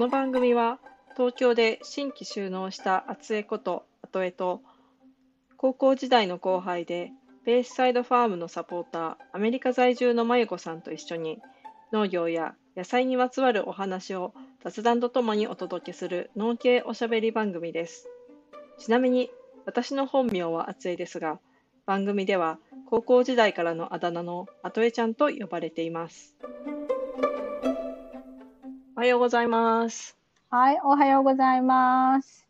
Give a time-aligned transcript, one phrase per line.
[0.00, 0.78] この番組は
[1.14, 4.62] 東京で新規就農した厚江こと後江と
[5.58, 7.10] 高校時代の後輩で
[7.44, 11.38] ベースサイドファームのサポーターアメリカ在住のまゆこさんと一緒に
[11.92, 14.32] 農業や野菜にまつわるお話を
[14.64, 18.08] 雑談とともにお届けする農系おしゃべり番組です。
[18.78, 19.28] ちなみに
[19.66, 21.40] 私の本名は厚江ですが
[21.84, 26.34] 番組では高校時代からのあだ名の後江ちゃんと呼ばれています。
[29.00, 30.14] おはようございます。
[30.50, 32.46] はい、おはようございます。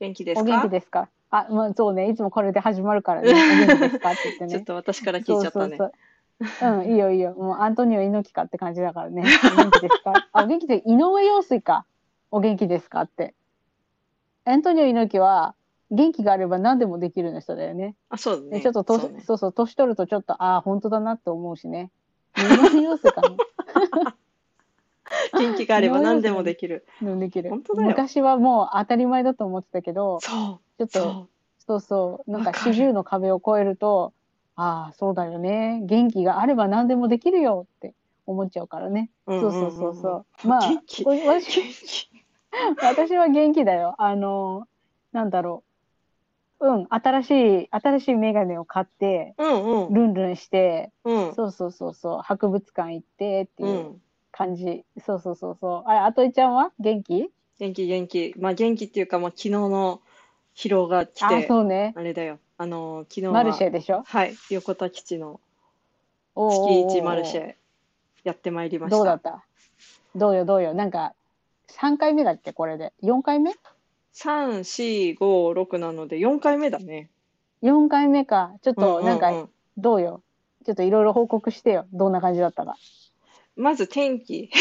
[0.00, 0.40] 元気ですか？
[0.42, 1.08] お元気ですか？
[1.30, 3.30] あ、まあ、そうね、いつもこれで始まるからね。
[3.30, 4.50] お元気ですかって言ってね。
[4.50, 5.76] ちょっと私から聞いちゃったね。
[5.76, 5.92] そう
[6.40, 6.78] そうそう。
[6.80, 7.32] うん、いいよいいよ。
[7.34, 9.22] もうアントニオ猪木かって感じだからね。
[9.56, 10.14] お元気ですか？
[10.32, 11.86] あ、お元気で、井上陽水か。
[12.32, 13.34] お元気ですかって。
[14.46, 15.54] アントニオ猪木は、
[15.92, 17.94] 元気があれば何でもできるの人だよね。
[18.10, 18.50] あ、そうだね。
[18.58, 21.92] でちょっととそうねそうそう、年取るとちょっと、ああ、本当だなって思うしね。
[22.36, 22.40] 井
[22.74, 23.28] 上陽水かな。
[25.38, 26.86] 元気があれば何でもできる。
[27.02, 30.78] うんできる本当だよ昔はもう当たり前だと思ってたけど、そう。
[30.78, 31.28] ちょっと、そ
[31.66, 34.12] そうそう、なんか四十の壁を越えると、
[34.56, 35.80] ああ、そうだよね。
[35.84, 37.94] 元気があれば何でもできるよって
[38.26, 39.10] 思っちゃうからね。
[39.26, 39.40] う。
[39.40, 40.48] そうそうそうそう。
[40.48, 41.04] まあ私元気。
[42.82, 43.94] 私は元気だよ。
[43.98, 44.66] あの、
[45.12, 45.62] なんだろ
[46.60, 46.66] う。
[46.66, 49.94] うん、新しい、新しいメガネを買って、うんうん。
[49.94, 51.34] ルンルンして、うん。
[51.34, 53.66] そうそうそうそう、博物館行ってってう。
[53.66, 54.02] いうん
[54.38, 54.84] 感じ。
[55.04, 55.82] そうそうそうそう。
[55.88, 56.70] あれ、あといちゃんは？
[56.78, 57.28] 元気？
[57.58, 58.34] 元気元気。
[58.38, 60.00] まあ元気っていうか、まあ昨日の
[60.54, 61.92] 疲労が来あ、て、そうね。
[61.96, 62.38] あれだよ。
[62.56, 64.04] あの、昨日は、マルシェでしょ？
[64.06, 65.40] はい、横田基地の
[66.36, 67.54] 月一マルシェ
[68.22, 68.96] やってまいりました。
[68.96, 69.44] どうだった？
[70.14, 70.72] どうよどうよ。
[70.72, 71.14] なんか、
[71.70, 72.52] 3回目だっけ？
[72.52, 72.92] これで。
[73.02, 73.50] 4回目
[74.14, 77.10] ？3、4、5、6なので4回目だね。
[77.62, 78.52] ?4 回目か。
[78.62, 80.22] ちょっと、ううなんか、うどうよ？
[80.64, 81.86] ちょっといろいろ報告してよ。
[81.92, 82.76] どんな感じだったか。
[83.58, 84.50] まず天気。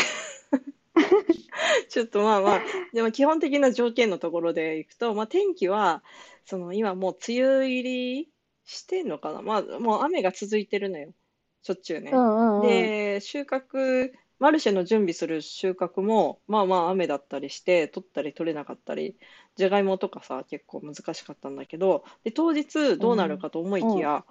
[1.89, 2.61] ちょっとまあまあ、
[2.93, 6.03] でも基本的な条件のところでいくと、まあ天気は、
[6.45, 8.29] その今もう梅雨入り
[8.65, 9.41] してんのかな？
[9.41, 11.13] まあもう雨が続いてるのよ。
[11.61, 12.11] しょっちゅうね。
[12.11, 12.61] うんうんうん。
[12.61, 19.15] で、収穫、マルシェの準備する収穫も、まあまあ雨だったりして、取ったり取れなかったり、
[19.55, 24.23] じゃがいもとかさ、結構難しかったんだけど、で、当日どうなるかと思いきや、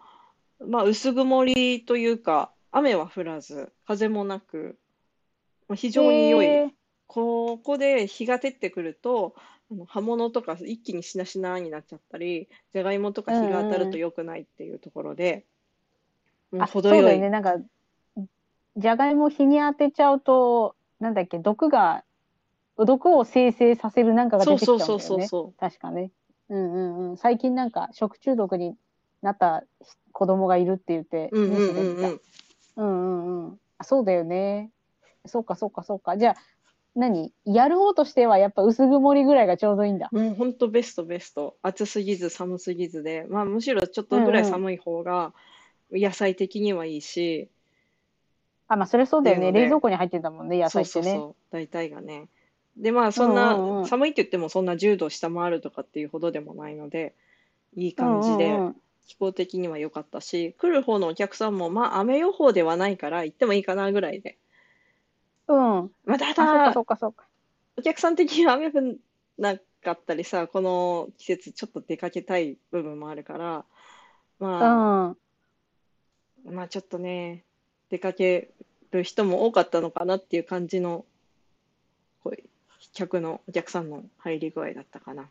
[0.60, 4.78] まあ薄曇りというか、雨は降らず、風もなく、
[5.66, 6.47] まあ非常に良い。
[6.47, 6.70] へー
[7.09, 9.34] ここで日が照ってくると、
[9.70, 15.47] あの葉物とか一気にしなしなになっちゃったり、じゃがいもとか日が当たると良くないっていうところで、
[16.50, 16.98] もうあ、程よい。
[16.98, 17.31] そうだよね。
[17.31, 17.56] なんか、
[18.76, 22.04] じゃがいも日に当てちゃうと、なんだっけ、毒が、
[22.76, 24.88] 毒を生成させるなんかが出てきちゃうんだよね。
[24.88, 26.10] そうそうそうそう確かね。
[26.48, 27.16] うんうんうん。
[27.16, 28.75] 最近なんか食中毒に
[29.22, 29.65] なった
[30.12, 32.20] 子供がいるって言って、うんうんニュースで見たうんうん。
[32.76, 33.60] うんうんうん。
[33.78, 34.70] あそうだよね。
[35.26, 36.16] そうかそうかそうか。
[36.16, 36.37] じゃあ、
[36.94, 37.32] 何？
[37.44, 40.09] やる方としてはやっぱ薄曇りぐらいがちょうどいいんだ。
[40.12, 41.56] もう本当ベストベスト。
[41.62, 45.32] 暑すぎず寒すぎずで、まあむしろちょっとぐらい寒い方が
[45.91, 47.48] 野菜的にはいいし、
[48.69, 49.41] あ、まあそれそうだよね。
[49.41, 51.15] っていうので冷蔵庫に入ってたもんね、野そう菜ってね。
[51.15, 52.28] そうそう、大体がね。
[52.76, 57.15] で、まあそんな、うんうんうん寒いって言ってもそんな10度下回るとかっていうほどでもないので、
[57.76, 58.76] いい感じで、うんうんうん
[59.06, 64.39] 気候的には良かったし、来る方のお客さんも、まあ雨予報ではないから行ってもいいかなぐらいで。
[65.49, 65.56] うん。
[66.05, 67.27] まあただそ、うかそうか。
[67.77, 68.97] お客さん的には雨降ん
[69.39, 73.65] なかったりさ、この季節ちょっと出かけたい部分もあるから、
[74.39, 75.16] ま
[76.45, 76.55] あ、うん。
[76.55, 77.45] まあちょっとね、
[77.91, 78.50] 出かけ
[78.91, 81.05] る人も多かったのかなっていう感じの、
[82.22, 82.43] こう
[82.97, 85.28] 客のお客さんの入り具合だったかな。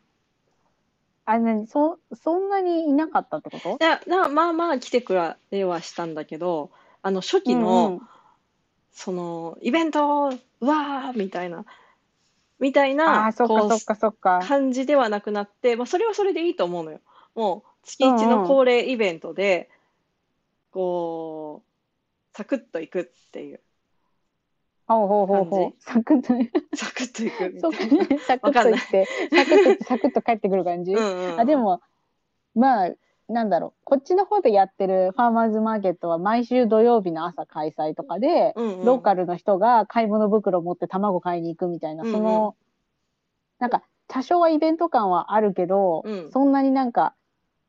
[1.25, 3.77] あ、なに、そ、そんなにいなかったってこと？
[3.79, 5.13] だだまあまあ来てく
[5.51, 6.71] れはしたんだけど、
[7.01, 8.01] あの初期うんの、うん
[8.97, 11.65] そのイベント、うわーみたいな、
[12.59, 14.39] みたいあなあ、そっかそっかそっか。
[14.41, 17.01] 感じではなくなって、まあ、それはそれでいいと思うのよ。
[17.35, 19.69] もう月一の恒例イベントで、
[20.71, 23.59] こう、サクッといくっていう、
[24.87, 25.73] ほうほうほうほ感う。
[25.79, 28.03] サクッと、サクッといくみそたいな。
[28.03, 28.19] う。
[28.21, 30.93] サクッといって、サクッといって、サクッと帰ってくる感じ？
[30.93, 31.81] うんうんあ、でも、
[32.53, 32.89] まあ、
[33.27, 33.73] なんだろう。
[33.83, 38.85] こっちの方でやってるファーマーズマーケットは毎週土曜日の朝開催とかで、うんうん。
[38.85, 42.13] ローカルの人が買い物袋を持って卵買いに行くみたいな、うんうん。
[42.13, 42.55] その、
[43.57, 46.31] なんか、多少はイベント感はあるけど、うん。
[46.31, 47.15] そんなになんか、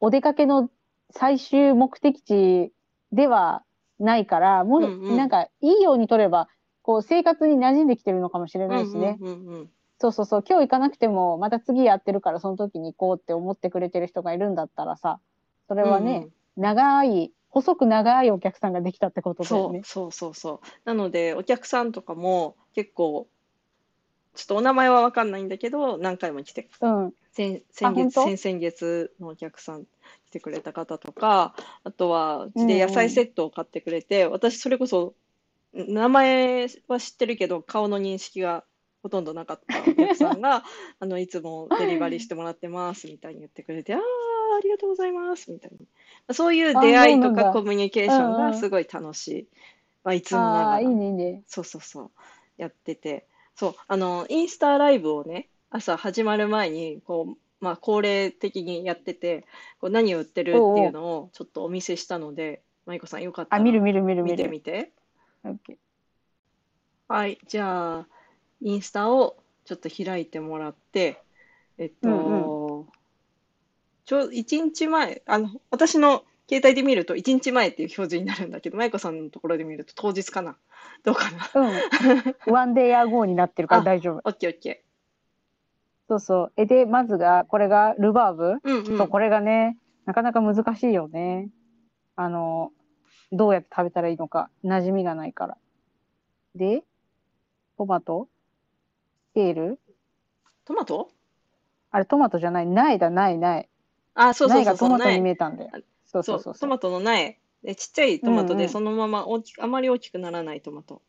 [0.01, 0.69] お出かけの
[1.11, 2.73] 最終目的地
[3.13, 3.63] では
[3.99, 5.17] ないから、もう、うんうん。
[5.17, 6.49] なんか、いいように取れば、
[6.87, 9.19] こう、生活に馴染んできてるのかもしれないしね。
[9.21, 15.21] うんうんうんうんそうそうそう、今日行かなくても、また次やってるから、その時に行こうって思ってくれてる人がいるんだったらさ、
[15.69, 16.29] それはね、
[16.59, 19.81] 長い、細く長いお客さんができたってことだよね。
[19.85, 20.69] そうそうそうそう。
[20.85, 23.27] なので、お客さんとかも結構、
[24.35, 27.15] ちょっとお名前はわかんないんだけど、何回も来て、うん。
[27.33, 29.87] 先先月、先々月のお客さん
[30.27, 31.55] 来てくれた方とか、
[31.85, 35.15] あとは、うちうんうんで野菜セットを買ってくれて、私それこそ、
[35.77, 38.65] 名前は知ってるけど、顔の認識が
[39.03, 40.65] ほとんどなかったお客さんが、
[40.99, 45.71] あの、いつもデリバリーしてもらってます、みたいに言ってくれて、ああ、ありがとうございます、みたい
[46.29, 46.35] な。
[46.35, 49.47] そういう出会いとかコミュニケーションがすごい楽しい。
[50.05, 50.97] まあ、いつもなああ、いいがら。
[50.97, 51.43] ね、いいね。
[51.47, 52.11] そうそうそう、
[52.57, 59.47] やってて、そう、あの、インスタライブをね、朝始まる前に、こう、まあ、恒例的にやってて、
[59.81, 64.51] こう何を売ってるっていうのをちょっとお見せしたので、まいこさんよかったあ、ら見る見る見る見見てる。
[64.51, 64.93] みて。
[65.45, 65.77] オッケー
[67.09, 68.07] はい、じゃあ、
[68.61, 71.23] インスタをちょっと開いてもらって、
[71.79, 72.87] えっと、うん
[74.07, 80.57] ちょ、1日前、あの、私の携帯で見ると1日前っていう表示になるんだけど、まいこさんのところで見ると当日かな？
[81.03, 81.61] どうかな？
[81.61, 81.75] うん。
[82.53, 84.21] ワンデイアゴーになってるからあ大丈夫。
[84.25, 84.85] オッケーオッケ
[86.09, 86.53] そうそう。
[86.57, 88.45] え、で、まずが、これがルバーブ？
[88.45, 88.59] ー。
[88.63, 88.99] うんうん。
[88.99, 91.51] そう、これがね、なかなか難しいよね。
[92.15, 92.71] あの、
[93.33, 95.57] どうやって食べたらいいのか、馴染みがないから。
[96.55, 96.85] で、
[97.77, 98.29] トマト？
[99.35, 99.79] ケール？
[100.65, 101.11] トマト？
[101.91, 102.67] あれ、トマトじゃない。
[102.67, 103.69] 苗だ、苗、苗。
[104.15, 105.71] あ、そうそう苗がトマトに苗見えたんだよ。
[106.07, 106.61] そうそそううそうそう。
[106.61, 107.39] トマトの苗。
[107.63, 111.03] でちっちゃいトマトでそのまま大きく、あまり大きくならないトマト。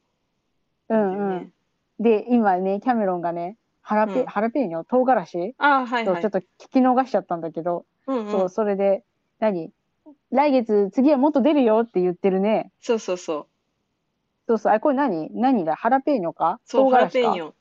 [0.89, 1.53] うんうん。
[1.99, 5.55] で、今ね、キャメロンがね、ハラペ、うんハラペーニョ、唐辛子？
[5.59, 6.21] あはいはい。
[6.21, 9.03] ちょっと聞き逃しちゃったんだけど、うんうんそう、それで、
[9.39, 9.71] 何？
[10.31, 12.71] 来月、次はもっと出るよって言ってるね。
[12.81, 13.47] そうそうそう。
[14.47, 15.29] そうそう、あ、これ何？
[15.33, 15.75] 何だ？
[15.75, 16.59] ハラペーニョか？
[16.65, 17.53] そう、ハラペーニョ。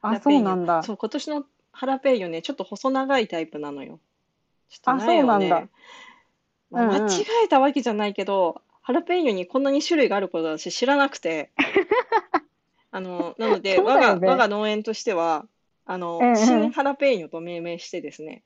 [0.00, 0.82] ハあ、そうなんだ。
[0.82, 4.00] そう、今年のハラペーニョね、ちょっと細長いタイプなのよ。
[4.68, 5.68] ちょっとあ苗をそうなんだ。
[6.72, 6.88] うんうん。
[6.90, 7.02] 間違
[7.44, 11.50] えたわけじゃないけど、ハラペーニョにこんなに種類があることは私知らなくて、
[12.90, 15.46] あの、なので、そうだ我が、我が農園としては、
[15.86, 16.36] あの、うんうん。
[16.36, 18.42] 新ハラペーニョと命名してですね、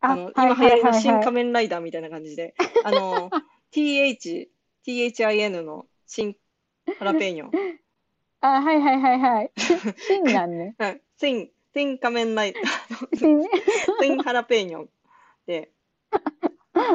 [0.00, 2.54] あの、はい今流行りの新仮面ライダーみたいな感じで、
[2.84, 3.30] あの、
[3.72, 4.48] TH、
[4.86, 6.36] THIN の新
[6.98, 7.50] ハラペーニョ。
[8.40, 9.52] あ、はいはいはいはい。
[10.06, 10.74] 新なんね。
[10.78, 11.02] はい。
[11.16, 13.48] 新、新仮面ライダー、新ね。
[14.00, 14.86] 新ハラペーニョ
[15.46, 15.70] で、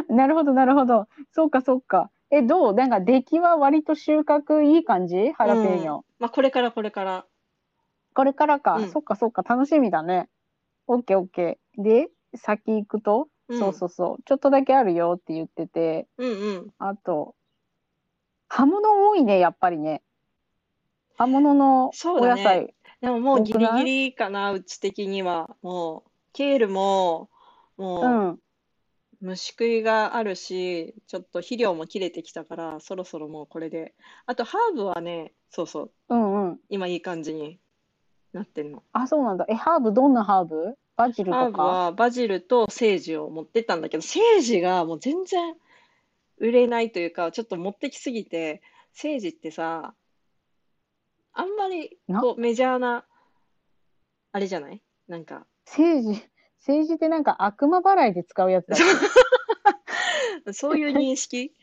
[0.10, 1.08] なるほどなるほど。
[1.32, 2.12] そうかそうか。
[2.30, 2.74] え、どう？
[2.74, 5.32] なんか出来は割と収穫いい感じ？
[5.34, 6.02] ハラペーニョ。
[6.20, 7.26] まあ、これからこれから。
[8.14, 8.76] これからか。
[8.76, 9.42] うんそっかそっか。
[9.42, 10.30] 楽しみだね。
[10.88, 11.84] オッケーオッケー。
[11.84, 14.24] で、先行くと、うんそうそうそう。
[14.24, 16.74] ちょっとだけあるよって言ってて、うんうん。
[16.80, 17.36] あと、
[18.48, 20.02] 葉物多いね、やっぱりね。
[21.18, 22.74] 葉物のお野菜。
[23.02, 25.56] でももうギリギリかな、うち的には。
[25.62, 27.30] もう、ケールも、
[27.78, 28.40] もう、うん。
[29.20, 33.94] 虫食いがあるし、ちょっと肥料も切れてきたから、そろそろもうこれで。
[34.26, 36.60] あと、ハーブはね、そうそう、うんうん。
[36.70, 37.60] 今いい感じに
[38.34, 38.84] なってんの。
[38.94, 39.46] あ、そうなんだ。
[39.48, 40.76] え、ハーブどんなハーブ？
[41.08, 41.50] バジルとか？
[41.52, 45.56] ブはバジルとセージを持ってったんだけど、セージがもう全然
[46.38, 48.62] 売れないというか、ちょっと持ってきすぎて、
[48.94, 49.94] セージってさ、
[51.34, 53.06] あんまりなこうメジャーな、
[54.34, 54.82] あれじゃない？
[55.08, 56.22] なんか、政治、
[56.60, 58.80] 政治ってなんか悪魔払いで使うやつだっ
[60.54, 61.54] そういう認識？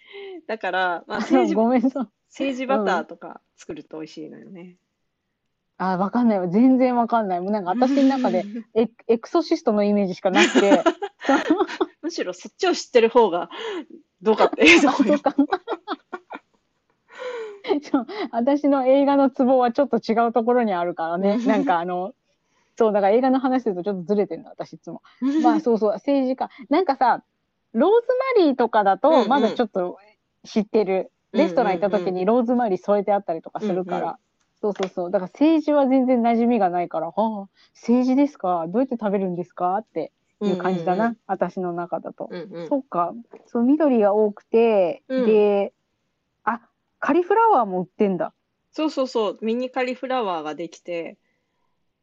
[0.46, 1.26] だから、まあ、 た。
[1.26, 2.12] セージ、ごめんそう。
[2.30, 4.76] セージバターとか作ると美味しいのよね。
[5.78, 6.48] あ、わかんないわ。
[6.48, 7.40] 全然わかんない。
[7.40, 8.44] もうなんか私の中で
[8.74, 10.82] エエクソシストのイメージしかなくて。
[12.02, 13.50] むしろそっちを知ってる方が
[14.22, 15.14] どうかっていうと あ、ころ
[18.30, 21.36] 私の映画のツボはちょっと違うところにあるからね。
[21.46, 22.14] なんかあの、
[22.76, 25.02] そう、だから映画の話するとちょっとずれてるの、私いつも。
[25.42, 26.48] まあそうそう、政治家。
[26.70, 27.22] なんかさ、
[27.74, 28.06] ローズ
[28.38, 29.98] マリーとかだうんうんとまだちょっと
[30.44, 31.12] 知ってる。
[31.32, 33.98] レストラン行った時にローズマリー添えてあったりとかするから。
[33.98, 34.16] うんうん
[34.60, 35.10] そうそうそう。
[35.10, 38.66] だから政治は全然馴染みがないから、はあ、政治ですか？
[38.68, 39.76] どうやって食べるんですか？
[39.76, 40.12] って
[40.42, 41.16] いう感じだな。
[41.26, 42.28] 私の中だと。
[42.30, 42.68] うんうん。
[42.68, 43.14] そっか。
[43.46, 45.72] そう、緑が多くて、うんで、
[46.44, 46.60] あ、
[46.98, 48.32] カリフラワーも売ってんだ。
[48.72, 51.18] そうそうそう、ミニカリフラワーができて、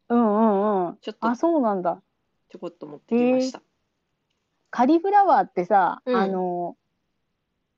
[0.08, 0.98] うんうんうん。
[1.02, 2.02] ちょっとあ、そうなんだ。
[2.50, 3.62] ちょこっと持ってきました。
[4.70, 6.78] カリフラワーってさ、うんあの、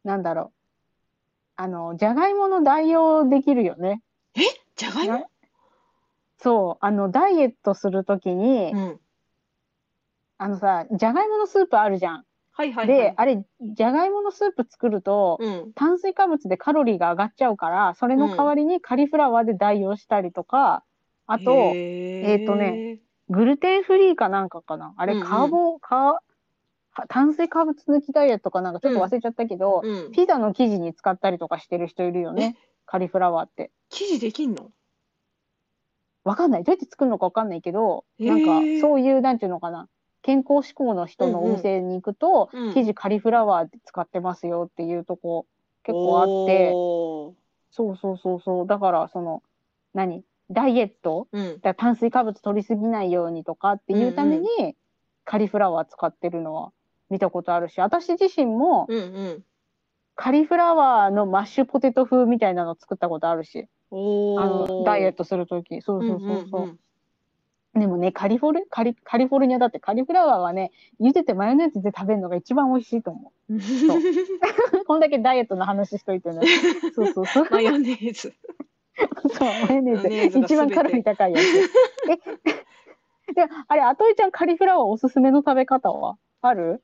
[0.04, 0.52] なんだろう。
[1.56, 4.02] あの、じゃがいもの代用できるよね。
[4.78, 5.14] じゃがいも？
[5.20, 5.26] な
[6.40, 9.00] そう、あの、ダイエットするときに、うん。
[10.38, 12.24] あのさ、じゃがいものスープあるじゃん。
[12.52, 12.98] はいはいはい。
[12.98, 15.74] で、あれ、じゃがいものスープ作ると、うん。
[15.74, 20.84] 炭水化物でカロリーが上がっちゃうから、それの代わりにカリフラワーで代用したりとか、
[21.26, 24.94] あと、えーとね、グルテンフリーかなんかかな。
[24.96, 30.12] あれ、うんうんカーボ、カー、炭水化物抜きダイエットかなんかちょっと忘れちゃったけど、うん。
[30.12, 32.58] ピザの生地に使ったりとかしてる人いるよね。
[32.86, 33.72] カリフラワーって。
[33.90, 34.72] 生地できんの？
[36.24, 36.64] わかんない。
[36.64, 39.88] どうやって作るのかわかんないけど、なんかそういう、なんていうのかな。
[40.24, 45.46] 健康志向の人のお店に行くと、うん生地カリフラワー使ってますよっていうとこ
[45.84, 46.74] 結構あって、
[47.72, 48.68] そうそうそうそう。
[48.68, 49.42] だから、その、
[49.94, 50.24] 何？
[50.52, 51.28] ダイエット？
[51.32, 51.60] うん。
[51.62, 54.76] だ炭水化物取りすぎないようにとかっていうために、
[55.24, 56.72] カリフラワー使ってるのは
[57.10, 59.44] 見たことあるし、私自身もうんうん。
[60.16, 65.82] カリフラワーのマッシュポテト風みたいなの作ったことあるし、おあの、ダイエットトするとき。
[65.82, 66.62] そうそうそうそう。
[66.62, 66.80] んんん
[67.80, 73.54] でもね、カリフォル、カリ、カリフォルニアだってカリフラワーはね、茹でてマヨネーズで食べるのが一番美味しいと思う。
[74.86, 76.42] こんだけダイエットの話しといてね。
[76.94, 77.48] そうそうそう。
[77.52, 78.34] マヨネーズ。
[79.30, 80.40] そう、マヨネーーズ。
[80.40, 81.44] 一番カロリー高いやつ。
[83.30, 86.18] え、 で、あれ、あといちゃんカリフラワーおすすめの食べ方は？
[86.42, 86.82] ある？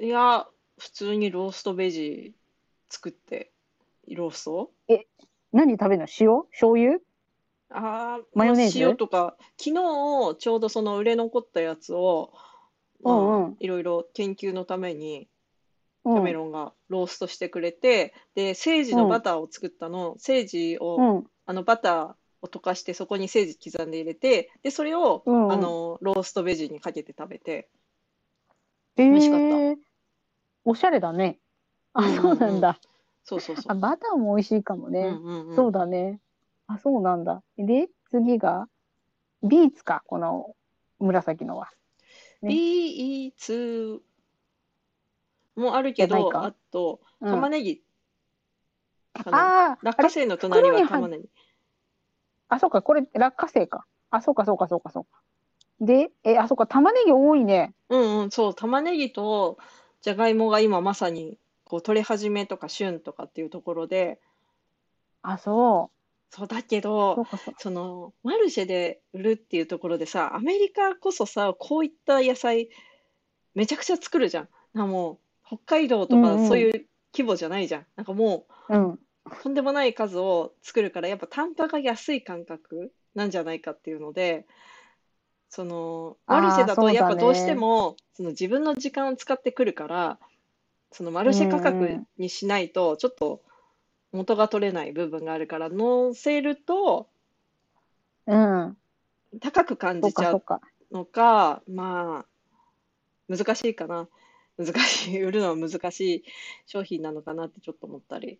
[0.00, 2.34] いや、普通にローストベジ
[2.88, 3.52] 作って、
[4.08, 4.70] ロースト？
[5.56, 6.06] 何食べるの？
[6.20, 6.42] 塩？
[6.50, 7.00] 醤油？
[7.70, 8.78] ああ、マヨネーズ？
[8.78, 12.32] 塩とか、昨日ちょうどその売れ残ったやつを、
[13.02, 13.56] まあうんうん。
[13.58, 15.28] いろいろ研究のために
[16.04, 16.18] キうん。
[16.18, 21.26] ャメロンがローストしてくれて、で、セージのバターを作ったの、セージを、うん。
[21.46, 25.44] あのバターを溶かしてそこにセージ刻んで入れて、で、それを、うん。
[25.44, 27.68] うんあのローストベジにかけて食べて、
[28.96, 29.44] え美味しかった。
[29.44, 29.76] ー、
[30.64, 31.38] おしゃれだね。
[31.94, 32.60] あ、うんうんうん
[33.26, 33.40] そう。
[33.40, 33.78] そうそうそあ、う。
[33.78, 35.00] バターも美味しいかもね。
[35.00, 36.20] うんうんうんそうだね。
[36.66, 37.42] あ、そうなんだ。
[37.58, 38.68] で、次が、
[39.42, 40.54] ビーツか、この
[40.98, 41.68] 紫のは。
[42.42, 44.00] ねビーツ
[45.56, 47.82] もあるけど、あと、うん玉ねぎ
[49.24, 49.38] かな。
[49.38, 51.28] ああ、落花生の隣は玉ねぎ。
[52.48, 53.86] あ、そうか、これ、落花生か。
[54.10, 55.20] あ、そうか、そうか、そうか、そうか。
[55.80, 57.74] で、え、あ、そうか、玉ねぎ多いね。
[57.88, 59.58] うんうん、そう、玉ねぎと
[60.02, 64.20] じゃがいもが今まさにこう取れ始めとか旬とかっていうところで、
[65.22, 65.90] あ、そ
[66.30, 66.82] そうだけう。
[66.82, 67.60] そどう、か、そうか。
[67.60, 72.70] そのマルシェで売るっていうところでさ、アメリカこそさ、こういった野菜
[73.54, 74.48] めちゃくちゃ作るじゃん。
[74.74, 77.86] なもう北海道とかそういう規模じゃないじゃん。
[77.96, 78.90] なんかもうん。
[78.92, 78.98] う
[79.42, 84.46] とんでもない数を作るから、やっぱ単価が安い感覚なんじゃないかっていうので、
[85.48, 90.18] そのマルシェだとやっぱどうしてねもその自分の時間を使ってくるから、
[90.92, 93.42] そのマルシェ価格にしないとちょっと
[94.12, 97.08] 元が取れない部分があるから、乗せると
[98.26, 98.76] うん。
[99.40, 100.94] 高く感じちゃそう。
[100.94, 104.08] のか、まあ、難しいかな。
[104.56, 106.24] 難しい、売るのは難しい
[106.66, 108.38] 商品なのかなってちょっと思ったりして。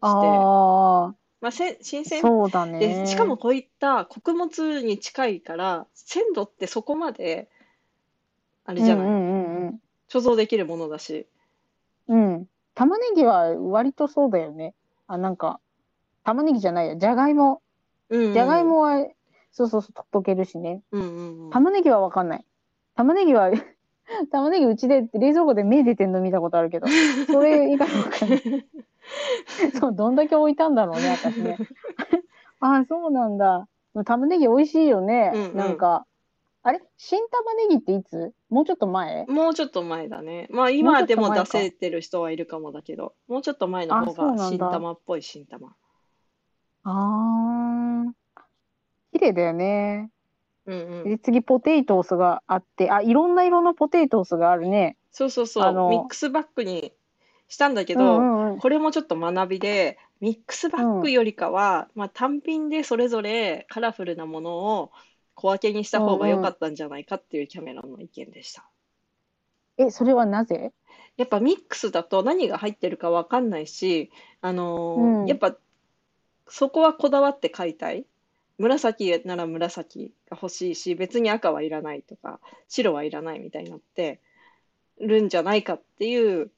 [0.00, 3.06] あまあ、せ新あ、鮮そうだで、ね。
[3.06, 7.48] しかもこういった穀物に近いから、鮮度ってそこまで、
[8.64, 11.26] あれじゃない、うんうんうん貯蔵できるものだし。
[12.08, 12.34] うん。
[12.34, 12.46] うん。
[12.74, 14.74] 玉ねぎは割とそうだよね。
[15.06, 15.60] あ、なんか、
[16.24, 16.96] 玉ねぎじゃないや。
[16.96, 17.62] じゃがいも。
[18.10, 19.04] うんうんじゃがいもは、
[19.52, 20.82] そうそうそう、溶けるしね。
[20.92, 21.50] うんうんうん。
[21.50, 22.44] 玉ねぎはわかんない。
[22.94, 23.50] 玉ねぎは、
[24.30, 26.86] 玉ねぎうちで冷蔵庫で芽出てんの見たことあるけど、
[27.26, 28.42] それ以外わかんない。
[29.80, 31.56] そう、どんだけ置いたんだろうね、私ね。
[32.60, 33.68] あ、そうなんだ。
[34.04, 35.32] 玉ねぎ美味しいよね。
[35.34, 36.06] うんうんなんか、
[36.66, 36.82] あれ？
[36.96, 38.34] 新玉ねぎっていつ？
[38.50, 39.24] もうちょっと前？
[39.26, 40.48] もうちょっと前だね。
[40.50, 45.76] まあ今でも出せてる人はいるかもだけど、もうちょっと前の方あそうなんだが新玉っぽい新玉。
[46.82, 48.12] あー。
[49.12, 50.10] 綺麗だよね。
[50.66, 51.04] うんうん。
[51.04, 54.96] で、次、ポテイトースがあって、あ、いろんな色のポテイトースがあるね。
[55.12, 55.64] そうそうそう。
[55.64, 56.92] あのミックスバッグに
[57.46, 58.58] したんだけうど、んうんうん。
[58.58, 64.90] これもちょっと学びで、ミックスバッグよりかは、まあ単品でそれぞれカラフルなものを
[65.36, 68.64] 小分けにした方が良かったんじゃないかっていうキャメロンの意見でした。
[69.78, 70.72] え、それはなぜ？
[71.16, 75.54] やっぱミックスだと何が入ってるかわかんないし、あのーうんやっぱ
[76.48, 78.06] そこはこだわって買いたい。
[78.58, 84.20] 紫なら紫が欲しいし、別に赤はいらないとか、白はいらないみたいになって
[84.98, 86.50] るんじゃないかっていう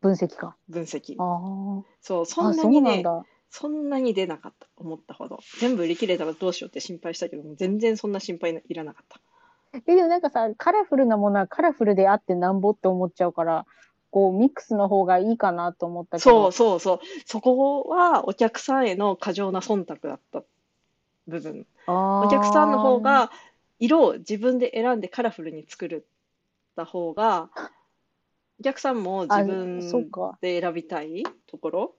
[0.00, 0.56] 分析か。
[0.68, 1.14] 分析。
[1.18, 3.04] あそう、そんなにね、
[3.50, 5.40] そんなに出なかった、思ったほど。
[5.58, 9.20] 全部売り切れたらどうしようって心配したけども、全然そんな心配いらなかった。
[9.72, 13.66] え、でもなんかさ、カラフルなものはカラフルであってなんぼって思っちゃうから、
[14.10, 16.50] こう、ミックスの方がいいかなと思ったけそうど。
[16.52, 17.00] そうそう。
[17.26, 20.42] そこはお客さんへの過剰な忖度だった
[21.28, 21.66] 部分。
[21.86, 23.30] あお客さんの方が
[23.78, 26.06] 色を自分で選んでカラフルに作る
[26.76, 27.50] た方が、
[28.60, 29.80] お客さんも自あ分。
[30.40, 31.94] で選びたいところ。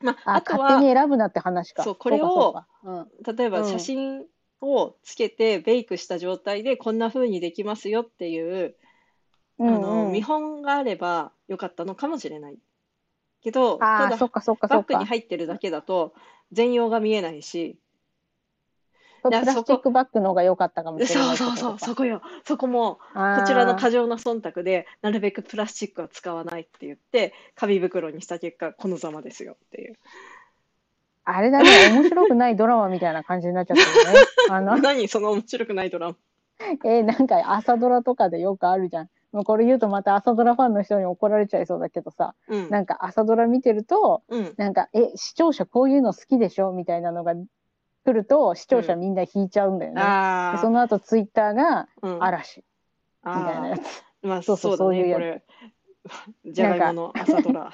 [0.00, 1.84] まあ、あ、あと勝手には、選ぶなって話か。
[1.84, 4.24] そうこれをそうかそうか例えばうん写真
[4.60, 8.74] をつけてベイクした状態でこんな風にできますよっていう、
[9.58, 9.68] うん。
[9.68, 12.58] あの、うんうん見本があればよかったのかもしれない。
[13.42, 14.94] けど、ああ、ただそっかそっかそっか。
[14.94, 16.14] バッグに入ってるだけだと
[16.52, 17.78] 全容が見えないし、
[19.30, 21.36] プラスチックバッグの方が良かったかもしれなそうい。
[21.36, 22.22] そうそう、そこよ。
[22.44, 29.96] そこも、こちらの過剰な忖度で、なるべくプラスチックは使わないって言って、紙袋にした結果、このざまですよっていう。
[31.24, 34.20] あれだね、面白くないドラマみたいな感じになっちゃったよね。
[34.48, 36.16] あの、何その面白くないドラマ。
[36.84, 39.10] えーなんか朝ドラとかでよくあるじゃん。
[39.32, 42.70] もうこれ言うとまた朝ドラファンの人に怒られちゃいそうだけどさ、うん。
[42.70, 44.54] なんか朝ドラ見てると、うん。
[44.56, 47.34] なんか、え、視聴者こういうの好きでしょみたいなのが
[48.06, 50.00] 来ると、視聴者みんな引いちゃうんだよね。
[50.00, 50.52] ああ。
[50.56, 52.58] でその後ツイッターがうん、嵐
[53.24, 53.80] みたいなやあつ。
[54.24, 55.42] ーまあ、そそうそうそういうやつ。
[56.52, 57.70] じゃがいもの朝ドラ。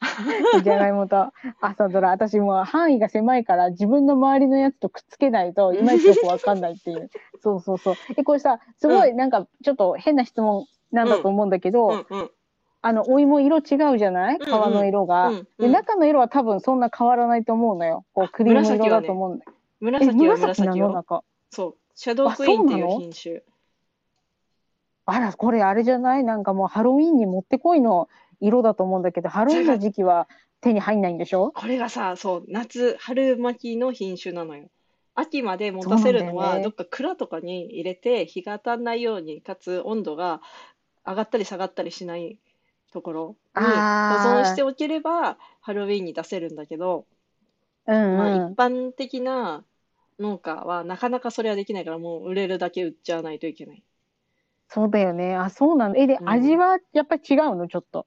[0.64, 1.30] じゃがいもと
[1.60, 2.08] 朝ドラ。
[2.10, 7.10] 私もう範囲が狭いから自分の周りのやつとくっつけないといまいちよくわかんないっていう。
[7.42, 7.94] そうそうそう。
[8.16, 12.30] え、これさ、すごいなんかちょっと変な質問なんだと思うんだけど、うんうん。
[12.82, 14.38] あの、お芋色違うじゃない？
[14.38, 15.68] 皮うんうんの色が、うんうんで。
[15.68, 18.04] 中の色は多分そんな変わらないと思うのよ。
[18.14, 19.52] こうクリーム色だと思うんだよ。
[19.52, 20.74] え、紫は紫な。
[20.74, 20.92] の？
[20.92, 21.22] 中。
[21.50, 21.74] そう。
[21.94, 23.42] シャドークイーンっていう品種。
[25.06, 26.24] あら、これあれじゃない？
[26.24, 28.08] なんかもうハロウィンにもってこいの
[28.40, 30.28] 色だと思うんだけど、ハロウィンの時期は
[30.60, 31.52] 手に入んないんでしょ？
[31.52, 34.68] これがさ、そう、夏、春巻きの品種なのよ。
[35.14, 40.42] 秋まで持たせるのは、ねどっか蔵とかに入れて、日が当たんないように、かつ温度が
[41.06, 42.38] 上がったり下がったりしない
[42.92, 47.06] ところに保存しておければ、ハロウィンに出せるんだけど、
[47.86, 48.56] うんまあ、うん一。
[48.56, 49.64] 般的な
[50.18, 53.82] 農家はなかなかそれはできないから、もう売れるだけ売っちゃわないといけない。
[54.68, 55.36] そうだよね。
[55.36, 55.98] あ、そうなんだ。
[55.98, 57.68] え、で、うん味はやっぱり違うの？
[57.68, 58.06] ちょっと。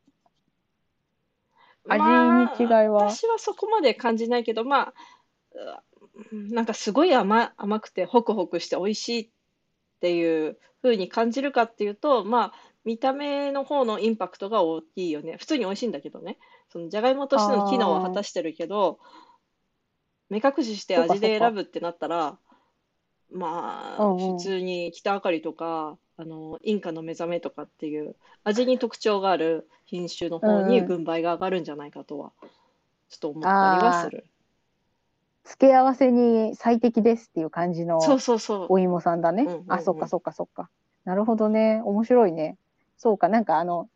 [1.88, 4.94] 味に違いあ私はそこまで感じないけど、まあ、
[6.32, 9.30] うなんかすごい甘、甘くてホクホクして美味しいっ
[10.02, 12.54] ていう風に感じるかっていうと、まあ、
[12.86, 15.38] 見た目の方のインパクトが大きいよね。
[15.38, 16.38] 普通に美味しいんだけどね。
[16.72, 19.00] そのじゃがいもとしての機能は果たしてるけど、
[20.30, 22.38] 目隠しして味で選ぶってなったら、
[23.32, 32.32] まあ、うんうん普通に北あかりとか、あの、インカの目覚めとかっていう味に特徴がある品種の方にう軍配が上がるんじゃないかとは、
[33.10, 34.26] ちょっと思ったりはする。
[35.46, 38.68] 付け合わせに最適ですっていう感じのそうそうそう。
[38.70, 39.44] お芋さんだね。
[39.44, 40.70] うんうんうんあ、そっかそっかそっか。
[41.06, 41.82] なるほどね。
[41.86, 42.58] 面白いね。
[42.98, 43.90] そうか、なんかあの、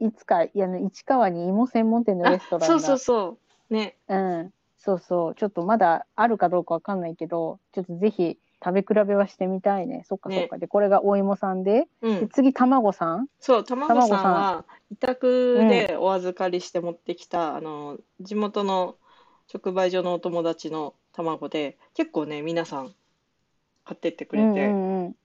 [0.00, 2.66] いつか、いや、ね、市川に芋専門店のレストランが。
[2.66, 3.38] そうそうそ
[3.70, 3.74] う。
[3.74, 3.96] ね。
[4.08, 4.52] うん。
[4.78, 5.34] そうそう。
[5.34, 10.04] ちょっとまだあるかどうかわかんないけど、ちょっとぜひ食べ比べはしてみたいね。
[10.06, 10.58] そっかそっか。
[10.58, 12.20] で、これがお芋さんで、うん。
[12.20, 13.26] で次、卵さん。
[13.40, 18.96] そう、卵さん卵さんは、委託でお預かりして持ってきた、あの、地元の
[19.52, 22.94] 直売所のお友達の卵で、結構ね、皆さん
[23.84, 25.16] 買ってってくれて、うんうん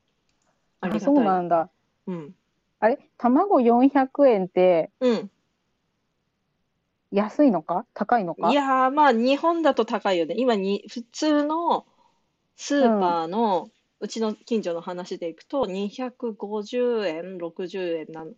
[0.84, 1.16] ありがたい。
[1.16, 1.70] そうなんだ。
[2.08, 2.36] うん。
[2.80, 2.98] あれ？
[3.18, 5.32] 卵400円ってうん。
[7.12, 7.86] 安いのか？
[7.94, 8.50] 高いのか？
[8.52, 10.36] いやー、まあ、日本だと高いよね。
[10.38, 11.86] 今に、普通の
[12.56, 13.70] スーパーの、
[14.00, 18.34] うちの近所の話でいくと、250円、60円なん、ま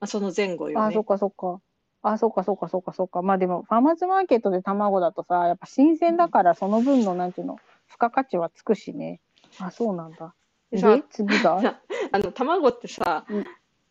[0.00, 1.04] あ、その前後よあ、ねそっ。
[1.04, 1.60] かそっか。
[2.02, 3.22] あ、そっかそっかそっかそっか。
[3.22, 7.58] まあでも、ファーマーズマーケットで卵だとさ、やっぱ新鮮だからその分の、なんていうの、
[7.88, 9.20] 付加価値はつくしね。
[9.58, 10.34] あ、そうなんだ。
[10.70, 10.78] で
[11.10, 11.80] 次が？
[12.10, 13.44] あの、卵ってさ、うん。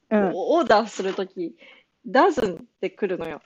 [0.09, 1.55] オーダーするとき、
[2.05, 3.41] ダズンってくるのよ。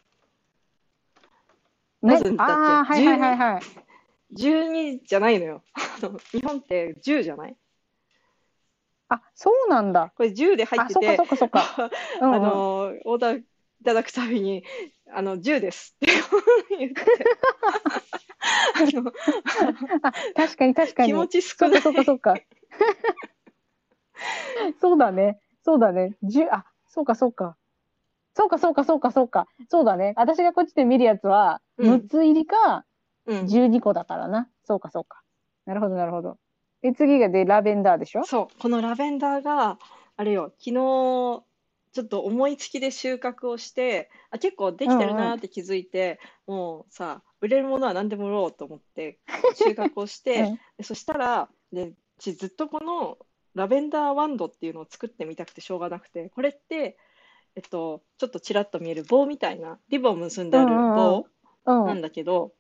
[2.06, 3.62] ねダズンだっけああ、はいはいはいはい。
[4.34, 5.64] 12じゃないのよ。
[5.74, 7.56] あ の日本って10じゃない？
[9.10, 10.12] あ、そうなんだ。
[10.16, 11.92] これ10で入あ、ってそっかてそっかそっか。
[12.22, 13.44] うんあうんの、オーダーい
[13.84, 14.64] ただくたびに、
[15.14, 16.14] あの、10ですって
[16.78, 17.02] 言って、
[20.02, 21.10] あ確かに確かに。
[21.10, 21.82] 気持ち少ない。
[21.82, 22.36] そっかそっか。
[24.82, 25.40] そうだね。
[25.64, 26.16] そうだね。
[26.24, 27.58] じゅあ、そうかそうか。
[28.36, 29.48] そうかそうかそうかそうか。
[29.70, 30.14] そうだね。
[30.18, 32.86] 私がこっちで見るやつは、うん6つ入りか
[33.26, 34.50] うん、12個だからな。
[34.66, 35.22] そうかそうか。
[35.66, 36.38] なるほどなるほど。
[36.82, 38.24] で、次がで、ラベンダーでしょ？
[38.26, 39.80] そう、このラベンダーが、
[40.18, 41.44] あれよ、昨日、ちょ
[42.04, 49.18] っと思いつきで収穫をして、あ、結構できてるなーって気づいて、もうさ、売れるものは何でも売ろうと思って、
[49.56, 53.18] 収穫をして、 うんでそしたら、で、ちずっとこの
[53.56, 56.98] ラベンダーワンドっていうのを作ってみたくてしょうがなくて、これって、
[57.56, 61.26] えっと、ちょっとちらっと見える棒みたいな、リボン結んである棒
[61.66, 61.86] うん。
[61.86, 62.52] なんだけど、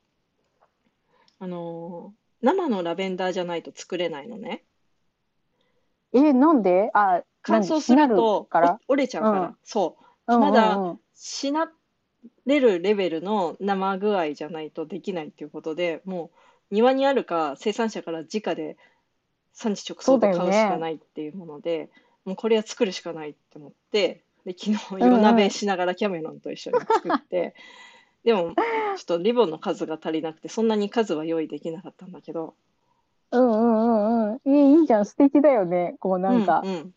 [1.39, 4.65] あのー生のラベンダーじゃないと作れないのね。
[6.13, 6.91] え、なんで？
[6.93, 8.47] あ、乾燥すると
[8.87, 9.57] 折れちゃうから、うん。
[9.63, 10.33] そう。
[10.33, 11.71] うんまだしな
[12.45, 16.31] れるレベルの生具合じゃないとできないっていうことで、も
[16.71, 18.77] う庭にあるか生産者から直で
[19.53, 21.89] 産地直送で買うしかないっていうもので、
[22.25, 27.55] もうこれは作るしかないって思って、で、昨日夜鍋しながらキャメロンと一緒に作って、
[28.23, 28.53] でもちょ
[29.01, 32.53] っとリボンの数が足りなくて、そんなに数は用意できなかったんだけど、
[33.31, 34.51] うんうんうんうん。
[34.51, 35.95] いいいいじゃん、素敵だよね。
[35.99, 36.93] こうなんかう、ん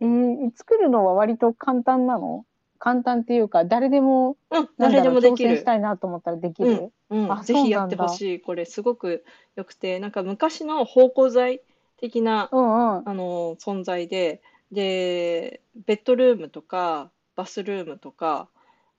[0.00, 2.44] えー作るのは割と簡単なの？
[2.78, 5.64] 簡単っていうか、誰でも、うん、誰でもできる挑戦し。
[5.64, 6.92] たいなと思ったらできる？
[7.10, 8.40] うん、あぜひやってほしい。
[8.40, 11.60] これすごく良くて、なんか昔の芳香剤
[11.98, 13.08] 的な、うんうん。
[13.08, 18.48] あの、存在で、で、ベッドルームとか、バスルームとか、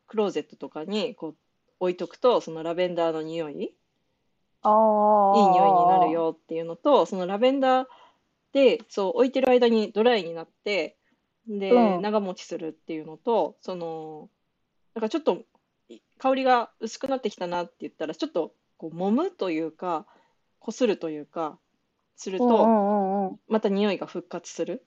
[0.07, 1.35] クローゼットとかにこう
[1.79, 3.73] 置いとくと、そのラベンダーの匂い、いい。
[5.49, 6.11] 匂いになる。
[6.11, 7.85] よっていうのと、そのラベンダー
[8.53, 10.95] で、そう、置いてる間にドライになって、
[11.47, 14.29] で、うん長持ちするっていうのと、その、
[14.93, 15.43] なんかちょっと
[15.89, 20.05] い香りが薄くなってきたなって言ったら、ちょっとこう揉むというか、
[20.59, 21.57] こするというか、
[22.15, 23.39] すると。
[23.47, 24.85] また匂いが復活する。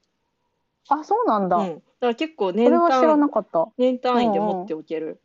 [0.88, 1.56] あ、そうなんだ。
[1.56, 1.74] うん。
[1.74, 3.68] だから結構そ年れは知らな単、かった。
[3.76, 5.20] 年単位でうんうん持っておける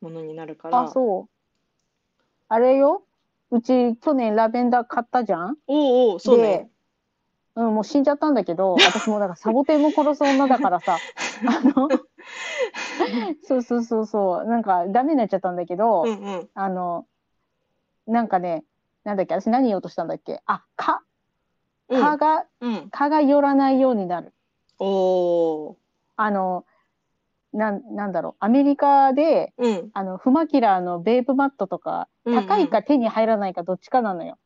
[0.00, 0.80] ものになるから。
[0.80, 1.30] あ、そう。
[2.48, 3.04] あれよ。
[3.50, 6.68] うち去年ラベンダー買ったじゃんおうおう、そうね。
[7.56, 10.98] うん、もう死んじゃったんだけど、 私もだからサボテンも殺す女だからさ、
[11.46, 11.88] あの、
[13.44, 16.50] そうそうそうそう、なんかダメになっちゃったんだけど、うんうん。
[16.54, 17.06] あの、
[18.06, 18.64] なんかね、
[19.04, 21.02] なんだっけ、私何言おうとしたんだっけ、あ、蚊、
[21.90, 22.88] うん蚊が、うん。
[22.90, 24.32] 蚊が寄らないようになる。
[24.78, 25.74] おー。
[26.16, 26.64] あの、
[27.52, 29.90] なん、なんだろう、アメリカで、うん。
[29.92, 34.38] あの、フマキラーのベープマットとか、うんうん高いか手に入らないかどっちかなのよ。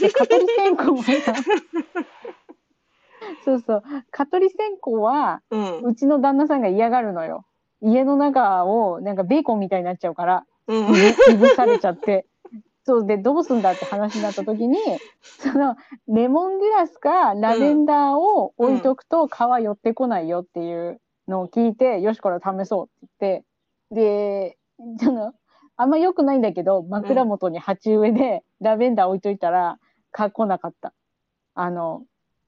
[0.00, 1.34] で、蚊取り線香はさ、
[3.44, 5.78] そうそう、蚊取り線香は、うん。
[5.82, 7.44] うちの旦那さんが嫌がるのよ。
[7.80, 10.96] 家の中をなんかベーコンみたいになっちゃうから、うん。
[10.96, 12.26] いぶされちゃって。
[12.88, 14.78] そうで、どうすんだって話になった時に、
[15.20, 15.76] その、
[16.08, 20.98] レモングラスかラベンダーを置いとくと蚊は寄ってこないよっていう
[21.28, 23.44] のを聞いて、よし、これ試そうって
[23.90, 25.34] 言って、で、その、
[25.76, 29.78] あんま良くないんだけど、枕元に鉢植えでラベンダー置いといたら、
[30.10, 30.94] 蚊来なかった。
[31.54, 32.04] あの。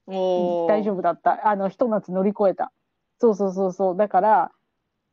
[0.07, 1.50] 大丈夫だった。
[1.50, 2.72] あの、ひと夏乗り越えた。
[3.18, 3.96] そうそうそうそう。
[3.98, 4.53] だから、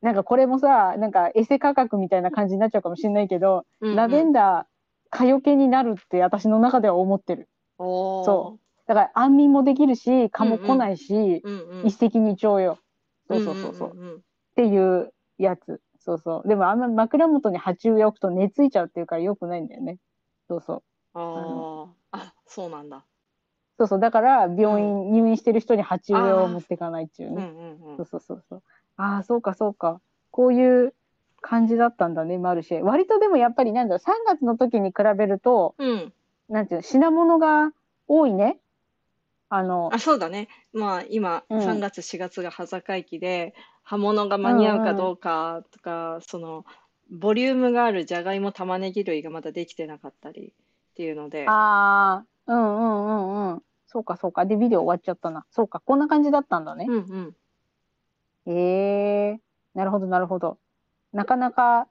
[0.02, 4.77] なんかこれもさ、なんかエセ価格みたいな感じになっちゃうかもしれないけど、うんうんラベンダー、
[5.10, 7.50] 蚊よけになるって私の中では思ってる。
[7.78, 11.88] そだから安眠もできるし、蚊も来ないし、うんうん。
[11.88, 12.80] 一石二鳥よ。
[13.28, 13.96] そうそうそうそう。
[13.96, 14.20] んんんんっ
[14.56, 15.82] ていうやつ。
[16.00, 16.48] そうそう。
[16.48, 19.98] でもあんま枕元に鉢植え置くと寝ついちゃうっていうから良くないんだよね。
[20.48, 20.84] そうそう。
[21.14, 22.18] ああ。
[22.20, 23.06] あ、そうなんだ。
[23.78, 24.00] そうそう。
[24.00, 27.52] だから病院、入院してる人に鉢植えを持っていかないっていううんね。
[27.82, 27.98] うんうん。
[27.98, 28.64] そうそうそうそう。
[28.96, 30.02] ああ、そうかそうか。
[30.32, 30.94] こういう
[31.42, 32.82] 感じだったんだね、マルシェ。
[32.82, 36.14] 割とでもやっぱりなんだろう、3月の時に比べると、うん。
[36.50, 37.72] なんていうの、品物が
[38.08, 38.60] 多いね。
[39.50, 40.50] あの、あ、そうだね。
[40.74, 46.66] まあ今、うん3月、4月が端境期で、葉物が間に合うかどうかとか、その、
[47.10, 50.54] ボリュームがあるじゃがいも、玉ねぎ類がまだできてなかったり
[50.92, 53.64] っていうので、ああ、うんうんうんうん。
[53.86, 54.46] そうかそうか。
[54.46, 55.46] で、ビデオ終わっちゃったな。
[55.52, 56.92] そうか、こんな感じだったんだねう。
[56.92, 58.54] んうん。
[58.54, 59.40] へえ
[59.74, 60.58] なるほどなるほど。
[61.14, 61.88] なかなか、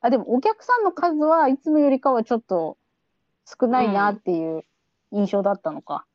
[0.00, 2.76] あ、でもお客さんの数はいつもよりかはちょっと
[3.46, 4.64] 少ないなっていう
[5.12, 6.06] 印象だったのか。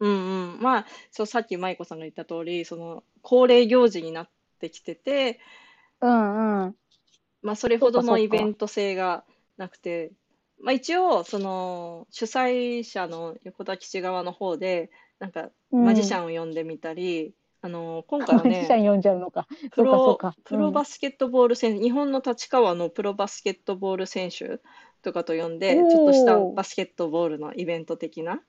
[0.00, 0.60] うんうん。
[0.60, 5.40] まあ、そう、さっき舞子さんが言った通り、その、恒例行事になってきてて、
[6.00, 6.76] うんうん。
[7.42, 9.24] まあ、それほどのイベント性が
[9.56, 10.12] なくて、
[10.60, 17.34] まあ、一応、その、主催者の横田基地側の方で、なんか、うんマジシャンを呼んでみたり、
[17.64, 19.46] あの、今回はね、 ン呼んじゃうのか。
[19.72, 20.36] プロ、か。
[20.44, 24.60] プロバスケットボール選手、日本の立川のプロバスケットボール選手
[25.00, 28.42] とかと呼んで、ちょっとしたバスケットボールのイベント的な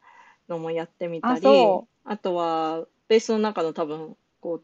[0.49, 4.63] のもやってみたあり、そあとは、ベースの中の多分、こう、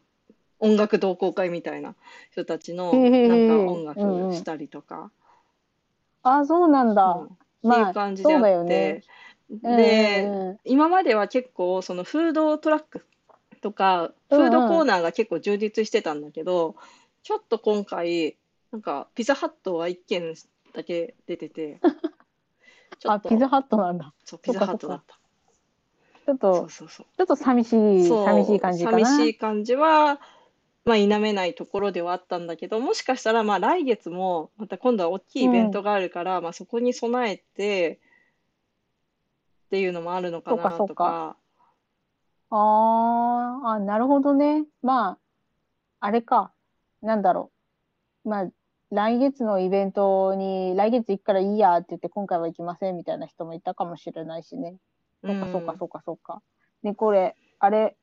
[0.58, 1.94] 音楽同好会みたいな
[2.30, 5.10] 人たちの、なんか音楽したりとか、
[6.24, 7.04] あ、そうなんだ。
[7.04, 7.24] うん。
[7.24, 8.96] っていまあ、う感じでそうだあって、。
[8.96, 9.22] うん
[9.62, 13.04] で、今までは結構そのフードトラック
[13.62, 14.50] とかうんうん。
[14.50, 16.76] フードコーナーが結構充実してたんだけど、
[17.22, 18.36] ちょっと今回
[18.72, 20.34] なんかピザハットは1軒
[20.74, 21.80] だけ出てて
[22.98, 24.12] ちょ あ、っとピザハットなんだ。
[24.24, 25.18] そうピザハットだった。
[26.26, 27.06] そちょっとう、そうそう。
[27.16, 27.68] ちょっと寂し
[28.00, 28.98] い、そう寂しい感じかな。
[29.06, 30.20] 寂しい感じは
[30.84, 38.00] まあ否めないところではあったんだけどもしかしたらまあ来月もまた今度は大きいイベントがあるから、まあそこに備えて
[39.66, 41.36] っていうのもあるのかなとか
[42.54, 44.66] あーあ、なるほどね。
[44.82, 45.18] まあ、
[46.00, 46.52] あれか。
[47.00, 47.50] なんだろ
[48.24, 48.28] う。
[48.28, 48.50] まあ、
[48.90, 54.76] 来月のイベントに、来月行くからいいやって言って、今回は行きませんみたいな人もいたかもしれないしね。
[55.24, 56.42] そっか、そっか、そっか、そっか。
[56.82, 57.96] で、これ、あれ、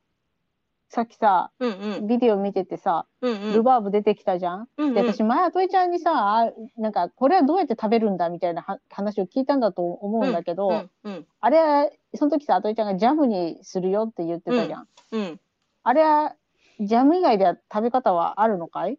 [0.91, 2.07] さっきさ、うんうん。
[2.07, 3.53] ビデオ見ててさ、うんうん。
[3.53, 4.67] ルバーブ出てきたじゃん？
[4.77, 14.87] うんうんで、私、前、あとえちゃんにさ、あなんか、これはどうやって食べるんだみたいなは話を聞いたんだと思うんだけど、うんうんあれは、その時さ、あとえちゃんがジャムにするよって言ってたじゃん。
[15.11, 15.39] うん。
[15.83, 16.35] あれは、
[16.79, 18.97] ジャム以外では食べ方はあるのかい？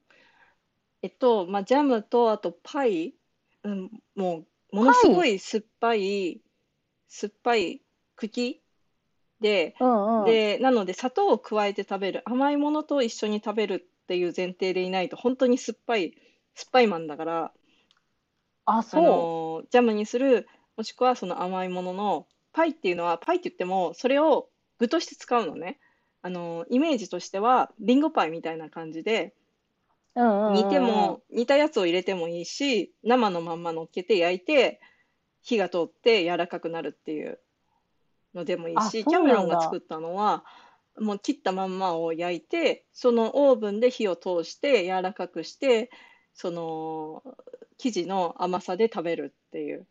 [1.02, 3.14] えっと、まあ、ジャムと、あとパイ、
[3.64, 6.40] うん、もう、ものすごい酸っぱい、
[7.08, 7.82] 酸っぱい
[8.14, 8.59] 茎？
[9.40, 10.24] で、うんうん。
[10.24, 16.14] で、なので砂糖を加えて食べる、甘いものと一緒に食べるっていう前提でいないと、本当に酸っぱい、
[16.54, 17.52] 酸っぱいマンだから、
[18.64, 19.02] あ、あそう。
[19.02, 24.48] のジャムにする、もしくはその甘いものの、パイっていうのは、パイって言っても、それを
[24.78, 25.78] 具として使うのね。
[26.22, 29.34] あのイメージとしては、リンゴパイみたいな感じで、
[30.14, 34.80] うんうん煮ても、煮たやつを入れてもいいし、生のまんま乗っけて焼いて、
[35.42, 37.40] 火が通って柔らかくなるっていう
[38.34, 40.44] のでもいいし、キャメロンが作ったのは、
[40.98, 45.90] もう切ったまんまを焼いて、そのオーブンで火を通して柔らかくして、
[46.34, 47.22] その
[47.78, 49.86] 生地の甘さで食べるっていう。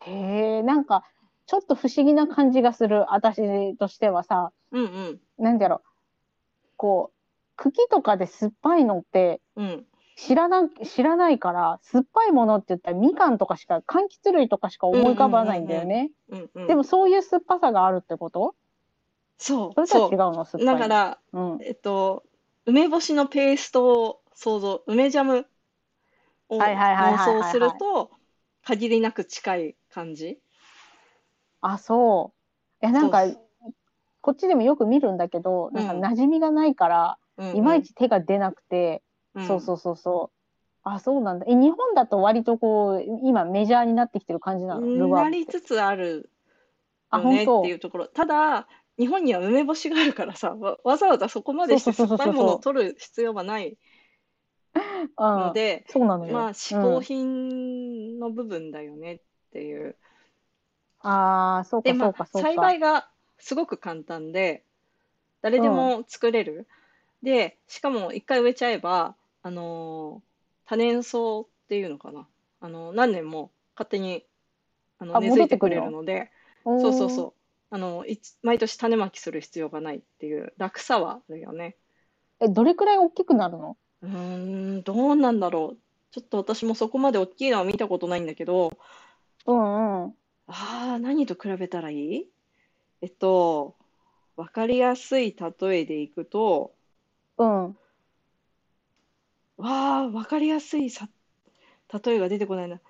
[0.00, 1.04] へえ、なんか、
[1.46, 5.80] ちょっと不思議な感じがする、私としてはさ、うんうんなんだろう、
[6.76, 7.16] こう、
[7.56, 9.86] 茎とかで酸っぱいのってうん。
[10.16, 16.10] 知らな、知らないから、酸っぱいものって言ったらみかんとかしか、柑橘類とかしか思い浮かばないんだよね。
[16.66, 18.54] でもそういう酸っぱさがあるってこと？
[19.38, 20.10] そ、そうれとは。
[20.10, 20.78] 違うの、酸っぱいの。
[20.78, 21.58] だから、うん。
[21.62, 22.24] えっと、
[22.64, 25.46] 梅干しのペーストを想像、梅ジャム
[26.48, 28.10] を妄想すると、
[28.64, 30.40] 限りなく近い感じ。
[31.60, 32.32] あ、そ
[32.82, 32.84] う。
[32.84, 33.26] いや、なんか
[34.22, 37.18] こっちでもよく見るんだけど、なんかうん馴染みがないから、
[37.54, 39.02] いまいち手が出なくて、
[39.36, 40.36] うんそうそうそうそう。
[40.82, 41.46] あ、そうなんだ。
[41.48, 44.86] え、日本だと割とこう、今メジャーになってきてる感じなの？
[44.94, 45.30] ルバーな。
[45.30, 46.30] りつつある
[47.10, 48.08] あ、よねっていうところ。
[48.08, 48.68] ただ、
[48.98, 53.78] 日本には梅干しがあるからさ、わ、わざわざそこまでして酸っぱいものを取る必要はない
[55.34, 55.52] のうん。
[55.52, 56.32] で、そうなのよ。
[56.32, 59.20] まあ、嗜好うん品の部分だよねっ
[59.52, 59.96] ていう。
[61.00, 62.60] ああ、そうで、か、まあそうか、、そう栽か。
[62.60, 64.64] 培がすごく簡単で、
[65.42, 66.68] 誰でも作れる。
[67.22, 69.16] で、しかも一回植えちゃえば、
[69.46, 70.36] あのー
[70.68, 72.26] 多年草っていうのかな。
[72.58, 74.24] あの何年も勝手に
[74.98, 76.32] あのあ根付いてくれるので、
[76.82, 77.32] そうそうそう。
[77.70, 78.04] あの、
[78.42, 81.76] 毎年種まきする必要がないっていう楽さはあるよね。
[82.40, 83.76] え、どれくらい大きくなるの？
[84.02, 85.78] うーん、どうなんだろう。
[86.10, 88.72] ちょっと私もそこまで大きいのは見たことないんだけど、
[89.46, 90.14] うんうん。
[90.48, 92.28] ああ、何と比べたらいい？
[93.02, 93.76] えっと、
[94.36, 96.74] わかりやすい例えでいくと、
[97.38, 97.76] うん。
[99.56, 101.08] わあ、わかりやすいさ、
[102.04, 102.80] 例えが出てこないな。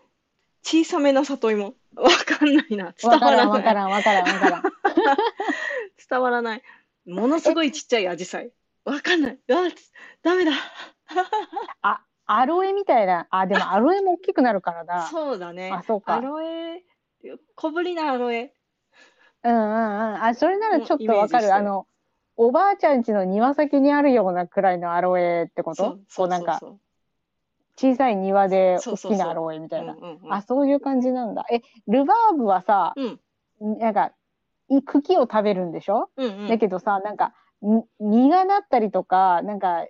[0.62, 1.74] 小さめの里芋。
[1.94, 2.92] わかんないな。
[3.00, 3.62] 伝わらない。
[3.62, 4.62] からん、わからん、わからん。
[6.10, 6.62] 伝わらない。
[7.06, 8.50] ものすごいちっちゃいアジサイ。
[8.84, 9.38] わかんない。
[9.46, 9.62] うわ、
[10.22, 10.52] ダメだ。
[11.82, 13.28] あ、アロエみたいな。
[13.30, 15.06] あ、でもアロエも大きくなるからだ。
[15.06, 15.70] そうだね。
[15.72, 16.82] あそうかアロエ、
[17.54, 18.52] 小ぶりなアロエ。
[19.44, 20.24] うんうんうん。
[20.24, 21.54] あ、それならちょっとわかる。
[21.54, 21.86] あの、
[22.36, 25.84] おばあちゃん家の庭先にあるようなくらいのアロエってこと？
[25.84, 26.60] そうこそううなんか、
[27.76, 29.96] 小さい庭で大きなアロエみたいな。
[30.30, 31.46] あ、そういう感じなんだ。
[31.50, 33.20] え、ルバーブはさ、うん
[33.78, 34.12] なんか、
[34.68, 36.10] い茎を食べるんでしょ？
[36.16, 39.86] うんうんだけどさ、なんか、に実がなったりとか、なんか、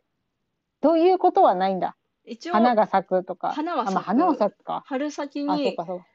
[0.81, 1.97] ということはないんだ？
[2.25, 3.49] 一応、花が咲くとか。
[3.49, 4.85] あ、花は咲くまあ、花は咲くか。
[4.87, 6.07] 春先あ、そうにか、そうか。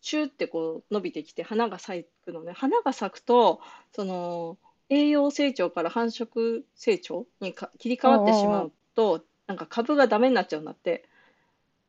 [0.00, 2.52] シューってこう伸びてきて花が咲くのね。
[2.52, 3.60] 花が咲くと、
[3.92, 4.58] その
[4.94, 11.04] 栄養成長から繁殖成長にか切り替わってしまうと、なんか株がダメになっちゃうんだって。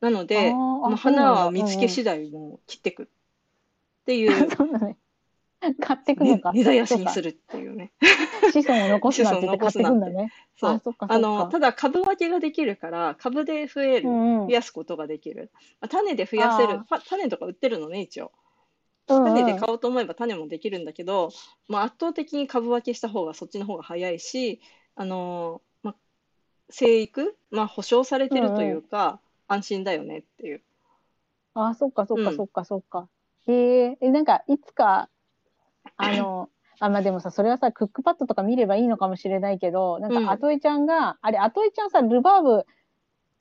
[0.02, 3.06] なので、あーあもうそうなんだ花は見つけ次第もう切ってくっ
[4.06, 4.98] ていう、 そうだね。
[5.80, 6.52] 買ってくねのか。
[6.54, 7.32] 根絶やしにする。
[7.32, 7.92] るっていうね。
[8.54, 10.32] 子孫を残すなんて言って買ってくんだね。
[10.60, 10.80] そうあ、。
[10.84, 11.52] そっかそっあの、か。
[11.52, 15.50] ただ株分けができるから、株で増える、うんうん増やすことができる。
[15.82, 18.32] まあ種で増やせるあ、パ種とか売ってるのね、一応。
[19.08, 19.24] うんうん。
[19.34, 21.32] 種で買おうと思えば種もできるんだけど、
[21.68, 24.62] まあ、圧倒的に株分けした方がそっちの方が早いし、
[24.96, 25.96] あのまあ、
[26.70, 30.62] 生育、まあ、保証されてるというか、安心だよねっていう。
[31.54, 32.26] あ、そっかそっうん。
[32.26, 33.08] かそっかそっか。
[33.48, 35.10] へえ、え、なんかいつか、
[35.98, 40.26] あの、 あ、まあでもさ、それはさ、クックパッドとか見ればいいのかもしれないけど、なんうん。
[40.26, 42.66] か、アトエちゃんが、あれ、アトエちゃんさ、ルバーブ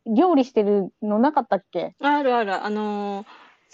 [0.07, 1.97] 料理してるのなかったっけ？
[2.01, 3.25] あるある、あの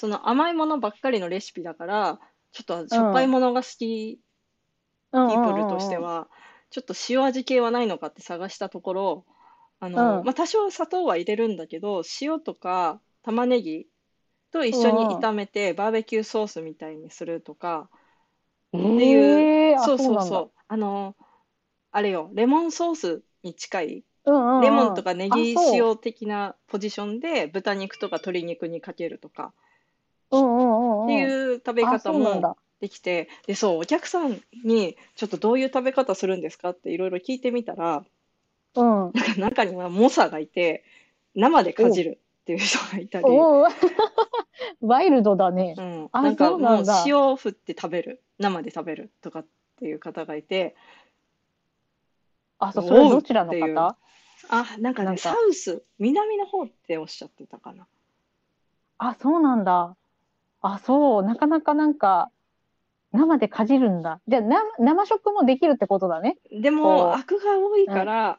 [0.01, 2.21] その甘いものばっかりのレシピだから、
[2.53, 4.21] ちょっとしょっぱいものが好き
[5.13, 6.29] うんピープルとしては、
[6.71, 9.27] ちょっと塩味系はないのかって探したところ、
[9.81, 10.25] あの、うん。
[10.25, 13.87] まあ、多少砂糖は入れるんだけど、塩とか玉ねぎ
[14.53, 17.91] と一緒に炒めてバーベキューソースみたいにするとか、
[18.73, 18.81] うん。
[18.93, 20.15] っていうええあ、そうそう。
[20.15, 20.61] そうそう。
[20.69, 21.17] あの、
[21.93, 24.51] あれよ、レモンソースに近い、うんうんうん。
[24.59, 29.55] レモンとかネギ塩的なポジションで豚肉とか鶏肉にかけるとか
[30.33, 31.05] うんうんうんうん。
[31.05, 32.57] っていう食べあ方もそうなんだ。
[32.81, 38.05] できて、で、そう、お客さんにちょっとどういう食べ方するんですかっていろいろ聞いてみたら、
[38.75, 38.85] うん。
[38.85, 40.85] なんか中には猛者がいて、
[41.35, 43.67] 生でかじるっていう人がいたり、おお。
[44.81, 45.83] ワイルドだねう。
[45.83, 49.47] ん、あなんかそうなんだもう塩を振って食べる、生で食べるとかっ
[49.79, 50.75] ていう方がいて、
[52.59, 53.97] あ、そう、それおうどちらのっていう方？
[54.51, 57.87] あ、なんかね、なんかサウス、南の方っておっしゃってたかな。
[58.99, 59.97] あ、そうなんだ。
[60.61, 62.31] あ、そう、なかなかなんか、
[63.13, 64.21] 生でかじるんだ。
[64.29, 66.39] じゃあ、な生食もできるってことだね。
[66.51, 68.39] でこうも、アクが多いから、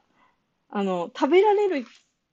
[0.70, 1.86] あの、食べられる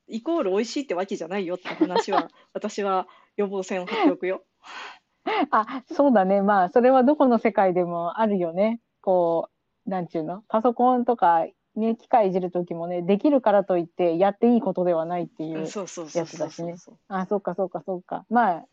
[0.07, 4.43] イコール美味しいってわけじゃないよって話は、 私は予防線を張っておくよ。
[5.51, 6.41] あ、そうだね。
[6.41, 8.81] まあ、それはどこの世界でもあるよね。
[9.01, 9.51] こ
[9.87, 10.43] う、なんちゅうの？
[10.49, 15.67] パソコンとか、ね、機械いじるときもね、できるからといって、やっていいことではないっていう。
[15.67, 16.99] そうそうそうそうやつだしねそう。
[17.09, 18.25] あ、そうか、そうか、そうか。
[18.31, 18.65] まあ、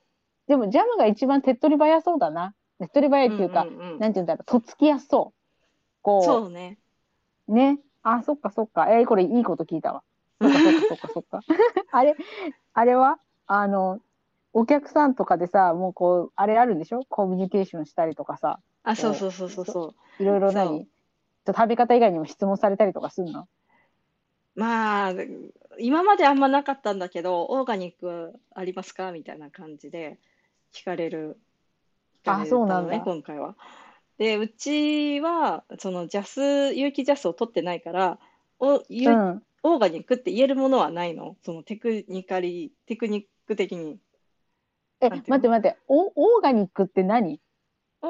[0.47, 2.53] でも、ジャムが一番手っ取り早そうだな。
[2.79, 5.39] 手っ取り早いっていうか、んんうんなんていうんだろう、とっつきやすそう。
[6.01, 6.77] こう、そうね。
[7.47, 7.79] ね。
[8.03, 8.88] あ、そっかそっか。
[8.91, 10.03] えーこれいいこと聞いたわ。
[10.41, 11.39] そっかそっかそっかそっか。
[11.91, 12.15] あれ、
[12.73, 13.19] あれは？
[13.47, 13.99] あの、
[14.53, 17.03] お客さんとかでさ、もうこう、あれあるんでしょ？
[17.10, 20.23] コミュニケーションしたりとかさ、あ、そうそうそうそうそう。
[20.23, 20.88] いろいろ何？
[21.47, 23.47] 食べ方以外にも質問されたりとかするの？
[24.55, 25.13] まあ、
[25.79, 29.12] 今まであんまなかったんだけど、オーガニックありますか？
[29.12, 30.17] みたいな感じで
[30.75, 31.38] 聞かれる、
[32.23, 33.55] 聞かあれそうなんだたのね、今回は。
[34.17, 38.19] で、うちは、そのジャス、有機ジャスを取ってないから、
[38.59, 39.43] お、有うん。
[39.63, 41.38] オーガニックって言えるものはないの？
[41.43, 43.97] そのテクニカリ、テクニック的に。
[45.01, 47.35] え、待って待って、おオーガニックって何？
[47.35, 47.39] っ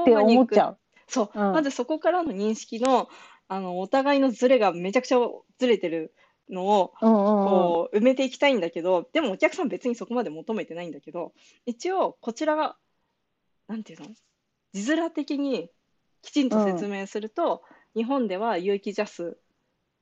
[0.04, 0.78] て思っちゃう。
[1.08, 3.08] そう、うんまずそこからの認識の、
[3.48, 5.18] あの、お互いのズレがめちゃくちゃ
[5.58, 6.14] ずれてる
[6.50, 6.94] のを。
[7.00, 11.34] こう埋めていきたいんだけど、でもお客さん別にそこまで求めてないんだけど、
[11.66, 12.76] 一応こちらが、
[13.68, 14.08] なんていうの？
[14.74, 15.70] 字面的に
[16.22, 17.64] きちんと説明すると、
[17.96, 19.38] 日本では有機ジャス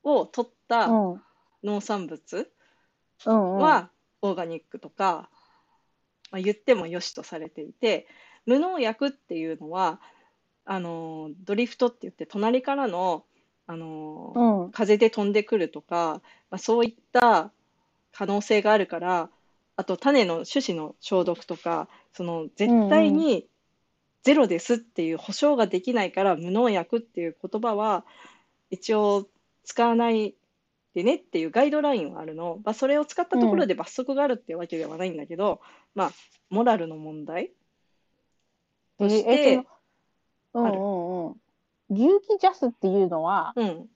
[0.03, 1.21] を取ったうん
[1.63, 2.51] 農産物。
[3.25, 3.89] は
[4.21, 5.29] オーガニックとか、
[6.29, 8.05] まあ、言ってもよしとされていて、
[8.45, 10.01] 無農薬っていうのは、
[10.65, 13.23] あのドリフトって言って隣からの、
[13.67, 14.71] あのうん。
[14.71, 17.51] 風で飛んでくるとか、まあ、そういった
[18.11, 19.29] 可能性があるから、
[19.75, 23.47] あと種の種子の消毒とか、その絶対に
[24.23, 28.05] ゼロですっていう保証ができないから、無農薬っていう言葉は
[28.69, 29.27] 一応
[29.63, 30.35] 使わない
[30.93, 32.59] でねっていうガイドラインはあるの。
[32.63, 35.59] まあ、それを使ったところで罰則があるっていうわけではないんだけど、
[35.95, 36.11] まあ、
[36.49, 37.51] モラルの問題
[38.99, 39.63] としええて、
[40.53, 41.42] そのうんうんうん。
[41.89, 43.87] 有機ジャスっていうのはうん、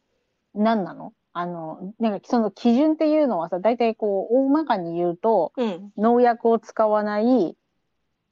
[0.53, 1.13] 何なの？
[1.33, 5.91] あの、なんかその基準っていうのはさ、大体こう、大まかに言うと、うん。
[5.95, 7.55] 農薬を使わない、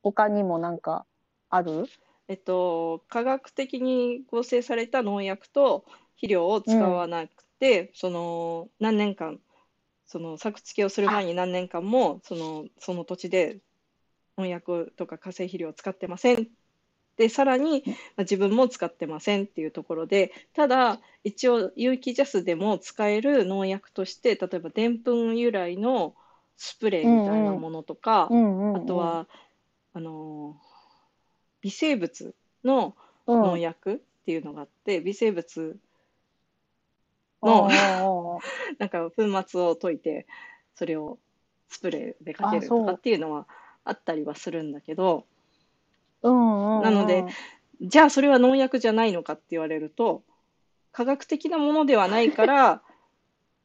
[0.02, 1.06] 他にもなんか
[1.50, 1.86] ある？
[2.28, 9.40] えっと、科学的に合成された農薬と肥料を使わなくて、その何年間、
[10.08, 13.60] その作付けをする前に何年間もそのその土地で
[14.40, 16.48] 農薬とか化成肥料を使ってません。
[17.18, 26.16] で、さらに、まあ自分も使ってませんっていうところで、ただ、一応、有機ジャスでも使える農薬として、例えば、でんぷん由来の
[26.58, 28.78] スプレーみたいなものとか、うんうんうん。
[28.78, 29.28] あとは、
[29.94, 30.66] あのー
[31.62, 35.80] 微生物のうん、農薬っていうのがあって、微生物
[37.42, 38.42] のの
[38.80, 40.26] なんか粉末を溶いて
[40.76, 41.18] それを
[41.70, 43.48] スプレーでかけるとかっていうのは
[43.84, 45.26] あったりはするんだけど
[46.30, 47.26] うんうんうん、なので
[47.82, 50.24] じゃあそれは農薬じゃないのかって言われると
[50.92, 52.82] 科学的なものではないから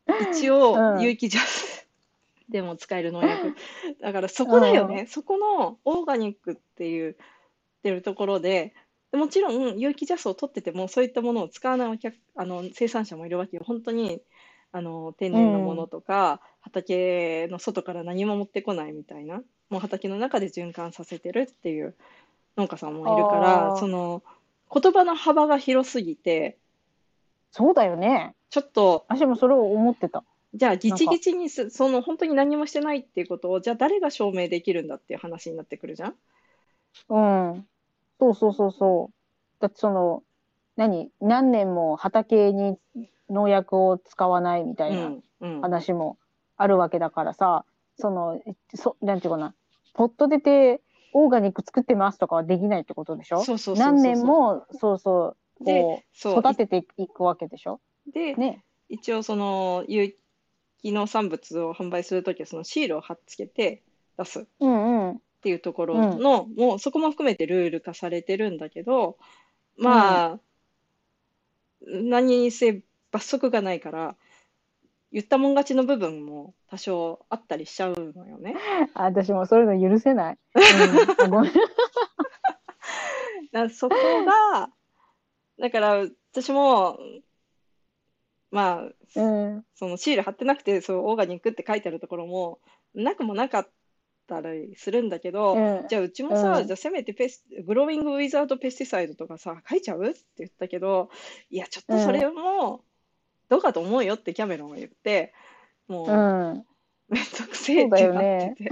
[0.33, 0.97] 一うん。
[0.97, 1.89] 応有機ジャス
[2.49, 3.55] でも使える農薬。
[4.01, 8.75] だからそこだよね、そこのオーガニックっていうってるところで
[9.13, 13.65] もちろん有機ジャスを取っててもそういったものを使わないお客あの生産者もいるわけよ。
[13.67, 14.21] 本当に
[14.73, 21.97] あの天然のものとか、畑の外から何も持ってこないみたいなもう畑の中で循環させてるっていう
[22.57, 24.23] 農家さんもいるかあらーその
[24.73, 26.59] 言葉の幅が広すぎて
[27.53, 28.35] そうだよね。
[28.51, 30.23] ちょっと私もそれを思ってた。
[30.55, 36.15] じゃあギチギチにすその本当に何もしてないっていうことをじゃあ誰が証明できるんだっていう話になってくるじゃん？
[37.09, 37.21] う
[37.57, 37.67] ん。
[38.21, 39.15] そうそうそうそう。
[39.61, 40.23] だってその、
[40.77, 41.11] 何？
[41.21, 42.79] 何年も畑に
[43.29, 46.19] 農薬を使わないみたいなうんうん話も
[46.57, 47.65] あるわけだからさ、
[47.99, 48.41] その、
[48.75, 49.55] そなんていうかな、
[49.95, 50.81] ポットでて
[51.13, 53.45] オーガニック作ってますとかはできないってことでしょ？
[53.45, 57.81] そうそうそうそう何年も、そうそう、でこう、そう育てていくわけでしょ？
[58.13, 58.65] で、ね。
[58.89, 60.15] 一応その有
[60.83, 63.83] 機農産物を販売するときはそのシールを貼っつけて
[64.19, 64.41] 出す。
[64.41, 65.21] っうんうん。
[65.43, 69.17] ていうところの、もうそこも含めてルール化されてるんだけど、
[69.79, 70.39] まあ、
[71.87, 74.17] 何にせ罰則がないから、
[75.13, 78.55] 言ったもん勝ちの部分も多少あったりしちゃうのよね。
[78.95, 80.39] あ私もそういうの許せない。
[80.55, 81.53] うんあごめん。
[81.53, 81.67] だか
[83.53, 84.71] らそこが、
[85.59, 86.99] だから私も、
[88.51, 88.85] ま
[89.17, 89.65] あ、うん。
[89.75, 92.61] そのシール貼ってなくて、そう、オーガニックって書いてあるところも、
[92.95, 93.69] なくもなかっ
[94.29, 100.05] たりするんだけど、うんじゃあうちもさ、うんじゃあせめてペス、グローイングウィザードペスティサイドとかさ、書いちゃう？
[100.05, 101.11] って言ったけど、
[101.51, 102.85] いや、ちょっとそれも、
[103.51, 105.35] どうかと思うよってキャメロンは言って、
[105.89, 106.65] もう、うん。
[107.09, 108.71] めんどくせえってなってて、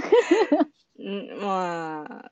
[1.00, 2.30] うん、まあ、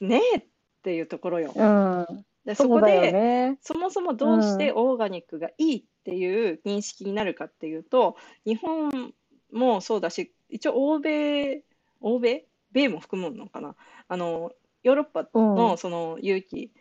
[0.00, 0.44] ねえっ
[0.82, 1.52] ていうところよ。
[1.54, 2.24] うん。
[2.44, 3.58] で、そこで、ね。
[3.62, 9.14] そもそもどうしてオーガニックがいいっていう認識になるかっていうと、日本
[9.52, 11.62] もそうだし、一応欧米、
[12.00, 12.44] 欧米？
[12.72, 13.76] 米も含むのかな？
[14.08, 14.50] あの、
[14.82, 16.72] ヨーロッパうんのその有機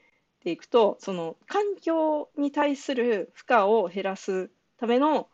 [0.43, 5.27] でいくと、その環境に対する負荷を減らすための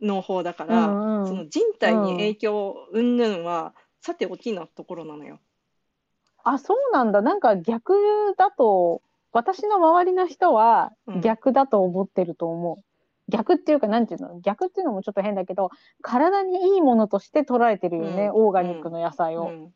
[0.00, 5.38] 農法だから、うんうんその人体に影響云々はさておきなところなのよ。
[6.44, 7.20] あ、そうなんだ。
[7.20, 7.94] なんか逆
[8.38, 9.02] だと、
[9.32, 12.82] 私の周りの人はうん逆だと思ってると思う。
[13.28, 14.40] 逆っていうか、なんていうの？
[14.40, 15.70] 逆っていうのもちょっと変だけど、
[16.00, 19.42] 体にいいものとして捉えてるよね、うんオーガニックの野菜を。
[19.42, 19.74] うん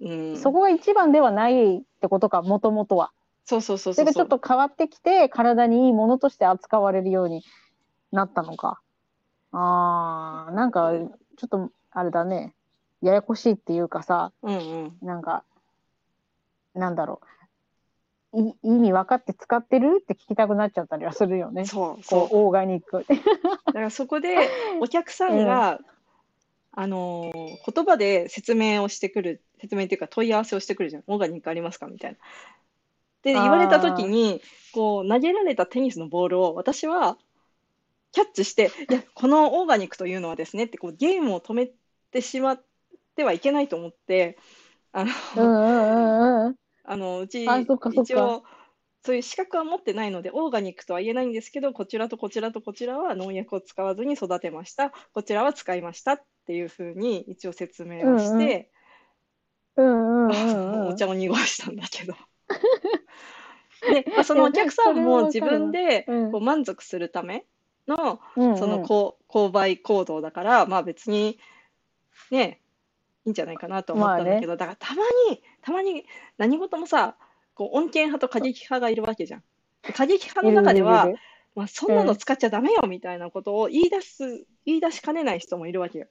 [0.00, 3.10] うん、そこが一番ではないってことか、もともとは。
[3.48, 7.42] そうそうそうそれそうがちょっと変わってきて、体にいいものとして扱われるように
[8.12, 8.82] なったのか。
[9.52, 12.54] あー、なんか、ちょっと、あれだね。
[13.00, 14.98] ややこしいっていうかさ、うんうん。
[15.00, 15.44] なんか、
[16.74, 17.22] なんだろ
[18.34, 18.40] う。
[18.42, 21.64] い意味分かって使ってるって聞きたくなっちゃったりはするよね。
[21.64, 23.06] そうそうこう、オーガニック。
[23.64, 24.36] だからそこで
[24.80, 25.78] お客さんが、
[26.72, 31.04] あのー言葉で説明をしてくる、説明っていうか問い合わせをしてくるじゃん。
[31.06, 31.86] オーガニックありますか？
[31.86, 32.18] みたいな。
[33.28, 34.40] で、言われた時に、
[34.72, 37.18] こう、投げられたテニスのボールを私は
[38.12, 41.70] キャッチして、いや、このオーガニックというのはですねって、こう、ゲームを止め
[42.10, 42.62] てしまっ
[43.16, 44.38] てはいけないと思って、
[44.92, 45.04] あ
[46.96, 48.44] の、うち、一応、
[49.04, 54.92] そういう資格は持ってないので、オーガニックとは言えないんですけど、こちらとこちらとこちらは農薬を使わずに育てました。
[55.12, 58.70] こちらは使いましたっていうふうに一応説明をして、
[59.76, 60.72] うんうんあうんうん。
[60.84, 62.14] の お茶を濁したんだけど。
[63.82, 67.44] で、まあ、そのお客さんも自分でうんこう満足するため
[67.86, 71.38] のうんうんそのこう購買行動だから、まあ別に
[72.30, 72.60] ね、
[73.24, 76.04] いいんじゃないかなと思ったんだけど、だからたまに、たまに
[76.38, 77.16] 何事もさ、
[77.54, 79.42] こう穏健派と過激派がいるわけじゃん。
[79.94, 81.08] 過激派の中では、
[81.54, 86.06] まあ、そんなの使っちゃダメよみたいなことを言い出す、言い出しかねない人もいるわけよ。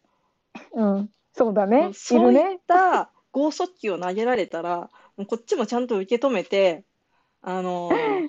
[0.74, 1.10] うん。
[1.34, 1.90] そうだね。
[1.92, 2.60] いそういっ。
[2.66, 6.84] た剛速球を投げられたら、こっちもちゃんと受け止めて、
[7.42, 8.28] あのー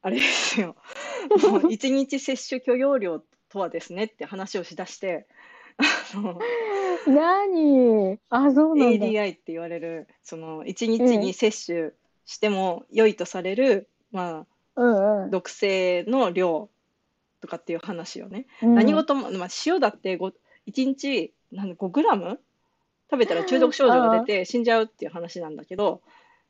[0.00, 0.76] あれですよ、
[1.70, 5.26] 一日摂取許容量とはですねって話をしだして、
[6.14, 6.38] あの
[7.06, 8.18] 何？
[8.30, 9.06] あ、そうなんだ。
[9.06, 11.92] ADI って言われる、その一日に摂取
[12.26, 14.46] しても良いとされる、ま
[14.76, 15.30] あ、うんうん。
[15.30, 16.70] 毒性の量
[17.40, 18.74] とかっていう話をね、うん。
[18.76, 20.32] 何事も、まあ、塩だってご1
[20.84, 22.40] 日なん5グラム？
[23.10, 26.02] 食べたら中毒症状が出て死んじゃうっていう話なんだけど、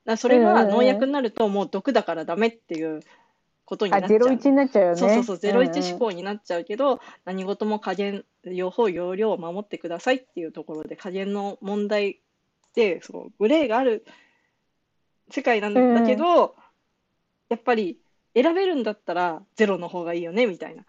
[0.09, 3.01] だそれが農薬になるともう毒だからダメっていう
[3.67, 4.11] ことになあ、っちゃう。
[4.11, 4.97] ゼロ一になっちゃうよね。
[4.97, 12.21] そうそうそう、ゼロ一思うん考になっちゃうけど、何事も加減、用法、用量を守ってくださいっていうところで、加減の問題
[12.75, 14.07] で、そうグレーがある
[15.31, 16.57] 世界なんだけど、
[17.51, 17.99] やっぱり
[18.35, 20.85] 選べるんだったらゼロの方がいいよね、みたいな。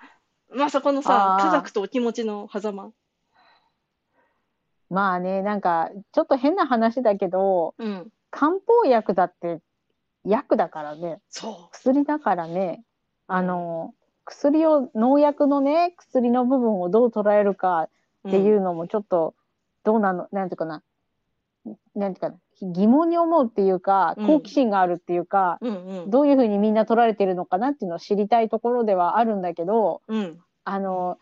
[0.51, 2.93] まあそこのさ、あー科学とお気持ちの狭間。
[4.89, 8.11] まあね、なんか、ちょっと変な話だけど、うん。
[8.31, 9.61] 漢方薬だって
[10.25, 12.83] 薬だからね、そ薬だからね、
[13.27, 13.93] あの、
[14.25, 17.89] 薬を、農薬のね、薬の部分をどう捉えるか
[18.25, 18.27] う。
[18.27, 19.33] っていうのもちょっと、
[19.83, 20.83] どうなの、なんていうかな、
[21.95, 26.09] なんていうかな、疑問に思うっていうか、うん好奇心があるっていうか、うんうん。
[26.09, 30.39] どういうふうにみんな捉えてるのかなっていうのを知りたいところではあるんだけど、うん。
[30.65, 31.17] あの、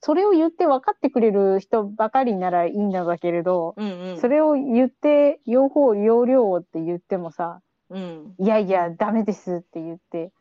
[0.00, 4.20] それを言って分かってくれる人ばかりならいいんだけれど、うんうん。
[4.20, 8.34] それを言って、用法、用量をって言ってもさ、うん。
[8.38, 10.32] いやいや、ダメですって言って、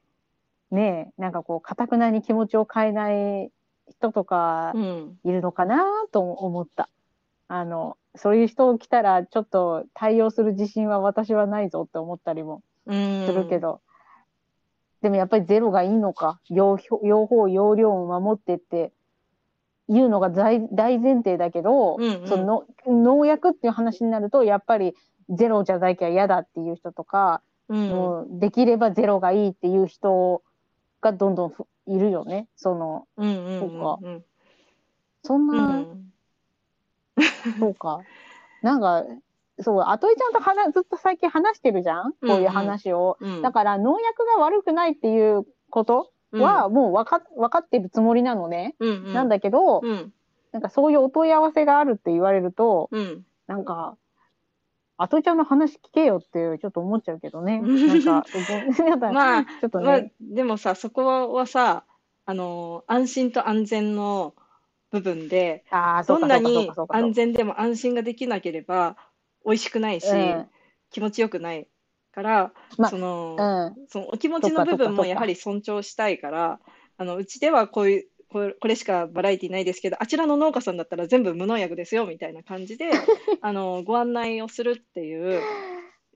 [0.71, 3.51] ねえ、なんかこう、かたくなに気持ちを変えない
[3.89, 5.19] 人とかうん。
[5.23, 6.89] いるのかなと思った。
[7.47, 13.25] あの、そういう人来たら、ちょっと対応する自信は私はないぞって思ったりもうん。
[13.25, 13.81] するけど。
[15.01, 16.39] でもやっぱりゼロがいいのか。
[16.49, 18.91] 用法、用法、用量を守ってって
[19.87, 22.27] いうのが大大前提だけど、うんうん。
[22.27, 24.95] その農薬っていう話になると、やっぱり
[25.29, 27.89] ゼロじゃなきゃ嫌だっていう人とか、うん。
[27.89, 30.41] もうできればゼロがいいっていう人
[31.01, 32.47] がどんどんふいるよね。
[32.55, 33.99] その、うんうんうんそうか。
[34.01, 34.23] うん
[35.23, 36.11] そんうな、ん。
[37.59, 38.01] そうか。
[38.61, 39.03] なんか、
[39.59, 42.11] そう、あといちゃんと話ずっと最近話してるじゃん。
[42.11, 43.17] こういう話を。
[43.19, 43.41] うん。
[43.41, 46.11] だから農薬が悪くないっていうこと？
[46.43, 48.75] はもう分か分かってるつもりなのね。
[48.79, 50.13] うんうんなんだけど、うん
[50.51, 53.97] なんかそういうお問い合わせがあるって言われると、うんなんか、
[54.97, 57.61] あといちゃんの話聞けよってちょっと思っちゃうけどね。
[57.63, 60.13] うんなんか、 まあちょっとまあね。
[60.21, 61.83] でもさそこはさ
[62.25, 64.33] あの安心と安全の
[64.91, 66.71] 部分でああ、そどうんなに。
[66.89, 68.95] 安全でも安心ができなければ
[69.45, 70.49] 美味しくないし、うん
[70.91, 71.67] 気持ちよくない
[72.15, 73.87] から、まあその、うん。
[73.89, 76.59] そのお気持ちの部分もやはり尊重したいから、
[76.97, 82.89] あのうちではこういうこれこれしかバラエティないですけど、あちらの農家さんだったら全部無農薬ですよみたいな感じで
[83.41, 85.41] あのご案内をするっていう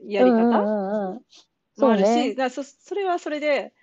[0.06, 1.20] やり方も
[1.91, 3.74] あるし、そうそそれはそれで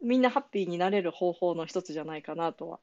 [0.00, 2.80] みんなハッピーになれる方法の一つじゃないかなとは。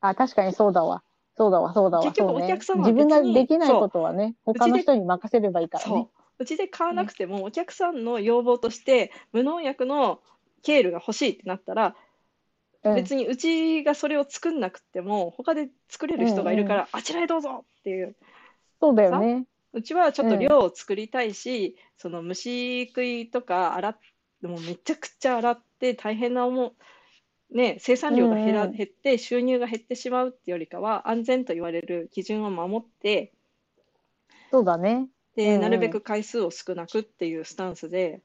[0.00, 1.02] あ、確かにそうだわ。
[1.36, 2.04] そうだわ、そうだわ。
[2.04, 6.08] 結局お客様は自分ができないことはね、う他の人に任せればいいからね。
[6.40, 10.20] うちで買わなくても、お客さんの要望として無農薬の
[10.62, 11.94] ケールが欲しいってなったら、
[12.82, 12.94] うん。
[12.94, 18.16] 別にうちがそれを作んなくても他で作れる人がいるから、あちらへどうぞっていう。
[18.80, 19.44] そうだよね。
[19.72, 23.98] うちはちょっと量を作りたいし、その虫食いとか洗っ
[24.48, 33.32] もうめちゃくちゃ洗って大変な思うね生産量が減ら、減って収入が減ってしまうってよりかは安全と言われる基準を守って
[34.50, 35.08] そうだね。
[35.36, 38.20] で、なるべく回数を少なくっていうスタンスで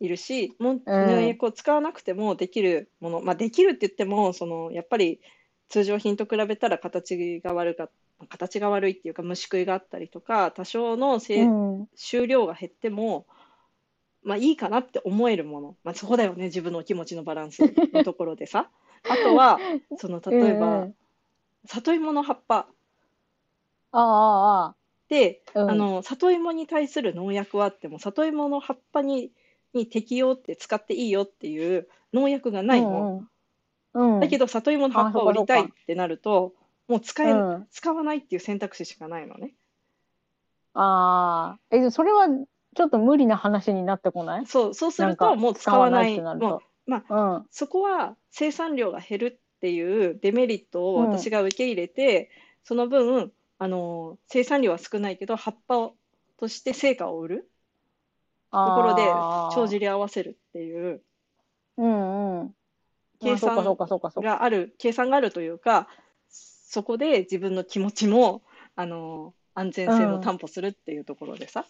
[0.00, 1.06] いるし、もううん。
[1.06, 5.20] 農薬を使わなくてもできるもの、まあ、できるって言ってもそのやっぱり
[5.68, 7.88] 通常品と比べたら形が悪か
[8.28, 11.88] 形が悪いっていうか虫食いがあったりとか多少のせい、うん。
[11.96, 13.26] 収量が減っても、
[14.22, 17.62] まあ、いいかなって思えるもの、まあ、そこだよね自分の気持ちのバランス
[17.92, 18.70] のところでさ。
[19.06, 19.60] あとは
[19.98, 20.94] その例えば、うんうん。
[21.66, 22.68] 里芋の葉っぱ。
[23.92, 24.74] ああ、ああ、
[25.08, 25.70] で、うん。
[25.70, 29.32] あの里芋に対する農薬はあっても里芋の葉っぱに
[29.72, 33.26] に適用って使っていいよっていう農薬がないの、
[33.94, 34.20] うんうん。
[34.20, 36.54] だけど里芋の葉っぱを売りたいってなると
[36.88, 37.66] もう使え、うん。
[37.70, 39.54] 使わないっていう選択肢しかないのね。
[40.74, 44.46] ああ、え、それはちょっと無理な話になってこない？
[44.46, 47.46] そうそうするともう使わないもうまあうん。
[47.50, 51.10] そこは生産量が減るっていうデメリットをうん。
[51.10, 52.30] 私が受け入れて、
[52.64, 53.32] その分
[53.64, 55.94] あの生産量は少ないけど葉っぱを
[56.38, 57.50] として成果を売る
[58.52, 59.02] ところで
[59.54, 61.00] 帳尻合わせるっていう
[61.78, 62.54] うんうん。
[63.22, 63.56] 計算。
[63.56, 65.88] がある計算があるというか
[66.28, 68.42] そこで自分の気持ちも
[68.76, 71.64] あの安全性も担保するっていうところでさ、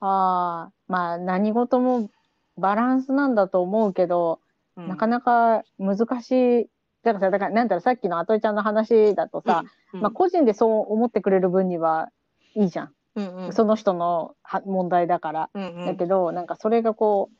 [0.00, 2.08] ああ、まあ何事も
[2.56, 4.40] バランスなんだと思うけど、
[4.76, 6.70] うんなかなか難しい。
[7.04, 12.10] だからさ、だからなんだろう、さっきのあといちゃんの話だとさ、うんまあ個人でそう思ってくれる分には
[12.54, 12.92] いいじゃん。
[13.16, 15.50] うんうんその人のは問題だから。
[15.54, 17.30] うんうんだけど、なんかそれがこ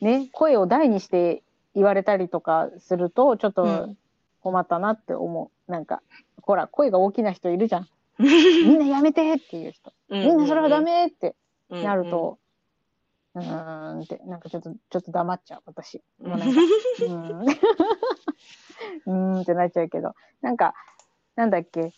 [0.00, 1.42] う、ね、声を大にして
[1.74, 3.98] 言われたりとかすると、ちょっとうん
[4.42, 5.70] 困ったなって思う。
[5.70, 6.02] なんか、
[6.42, 7.88] ほら、声が大きな人いるじゃん。
[8.18, 9.92] みんなやめてっていう人。
[10.10, 11.36] みんなそれはダメって
[11.70, 12.38] なると、
[13.34, 16.02] うーんって、なんかちょっと、ちょっと黙っちゃう、私。
[16.20, 16.60] うんもうなんか、
[17.00, 17.46] うーん。
[19.06, 20.74] うーんってなっちゃうけど、なんか、
[21.36, 21.92] なんだっけ、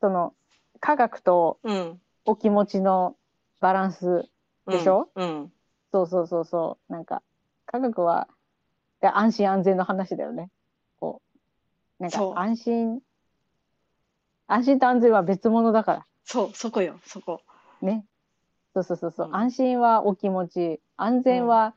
[0.00, 0.34] その、
[0.80, 3.16] 科学とうんお気持ちの
[3.60, 4.28] バランス
[4.66, 5.08] でしょ？
[5.14, 5.52] うん
[5.92, 6.92] そうそうそうそう。
[6.92, 7.22] なんか、
[7.66, 8.28] 科学は、
[9.00, 10.50] で安心安全の話だよね。
[11.00, 11.20] こ
[11.98, 12.02] う。
[12.02, 13.02] なんかそう、安心、
[14.46, 17.40] 安心と安全は別物だかそうそこよそこ
[17.82, 17.88] ら。
[17.88, 18.04] ね。
[18.74, 19.28] そうそうそうそう。
[19.28, 20.80] うん安心はお気持ち。
[20.96, 21.74] 安全は、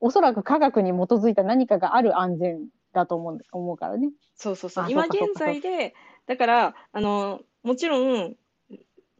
[0.00, 4.10] おそらく科学に基づいた何かがある安全だと思う思うからね。
[4.34, 5.94] そうそうそうあ今現在で
[6.26, 8.36] だからあのもちろん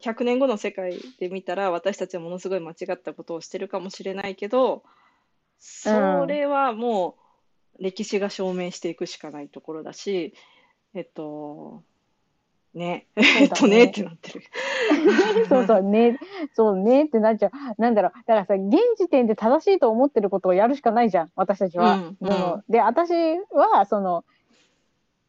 [0.01, 4.83] 100年後の世界で見たら私たちはものすごい間違ったことをしてるかもしれないけど
[5.59, 7.17] それはも
[7.79, 10.33] う歴史が証明していくしかないところだし
[10.93, 11.83] えっと
[12.75, 14.43] ねえっとねってなってる。
[15.47, 16.19] そうそうね、
[16.53, 17.81] そうねってなっちゃう。
[17.81, 18.11] なんだろう。
[18.27, 21.95] だからさ、現時点で正しいと思ってることをやるしかないじゃん、私たちは。
[21.95, 23.11] うんうんで、私
[23.51, 24.25] は、その、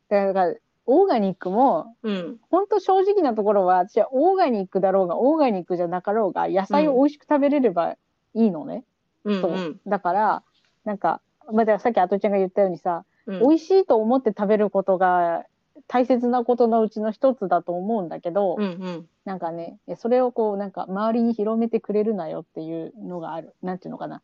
[0.08, 0.54] だから、
[0.86, 7.96] オーガニックも、うん本当正直なところは、私はオーガニックだろうが、オーガニックじゃなかろうが、野菜を美味しく食べれれば
[8.34, 8.82] いいのね。
[9.24, 10.42] うんそううだから、
[10.84, 11.20] なんか、
[11.52, 15.44] まあ、ださっきあとちゃんが言ったようにさ、うん美味しいと思って食べることが
[15.88, 23.56] 大切なことのうちの一つだと思うんだけど、うんうんなんかね、それをこう、なんか周りに広めてくれるなよっていうのがある。
[23.60, 24.22] なんていうのかな。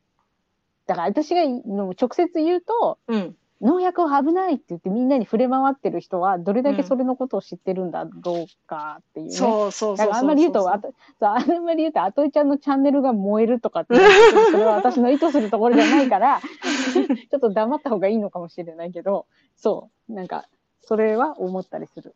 [0.86, 9.32] だから私がいの直接言うと、うん農薬は危ないって言ってみんなに触れ回ってる人はどれだけそれのことを知ってるんだろうかっていうね。
[9.32, 13.94] そうそうそうそうあんまり言うと、あとそうあんまり言うと、あといちゃんのチャンネルが燃えるとかって、
[14.50, 16.40] それは私の意図するところじゃないから、
[16.90, 20.48] ちょっと黙った方がいいのかもしれないけど、そう、なんか、
[20.82, 22.14] それは思ったりする。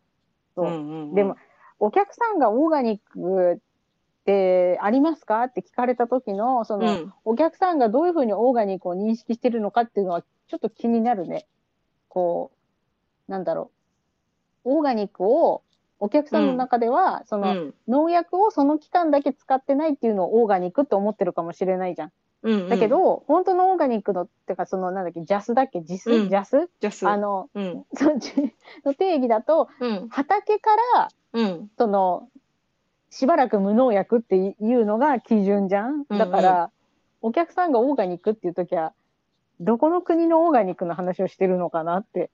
[0.54, 0.66] そう。
[0.66, 1.36] うんうんうんでも、
[1.78, 3.58] お客さんがオーガニックっ
[4.24, 11.46] てありますかって聞かれた時の、その、うんお客さんがどういうふうにオーガニックを認識してるのかっていうのはちょっと気になるね。
[12.08, 12.50] こ
[13.28, 13.70] う、なんだろ
[14.64, 14.76] う。
[14.76, 15.62] オーガニックを
[15.98, 22.12] お客さんの中では、その、うん農薬をその期間だけ使ってないっていうのをオーガニックって思ってるかもしれないじゃん。
[22.46, 22.68] うんうん。
[22.68, 26.28] だけど、本当のオーガニックの、ってかその、なんだっけ、ジャスだっけ、ジス、うん。
[26.28, 26.70] ジャス？
[26.80, 27.06] ジャス。
[27.06, 27.84] あの、うん。
[27.94, 28.32] そっち
[28.84, 30.08] の定義だと、うん。
[30.08, 31.70] 畑から、うん。
[31.76, 32.28] その、
[33.10, 36.04] しばらく無農薬っていうのが基準じゃん？
[36.08, 36.70] だから、
[37.22, 38.92] お客さんがオーガニックっていう時は、
[39.60, 42.30] どこの国のオーガニックの話をしてるのかなって。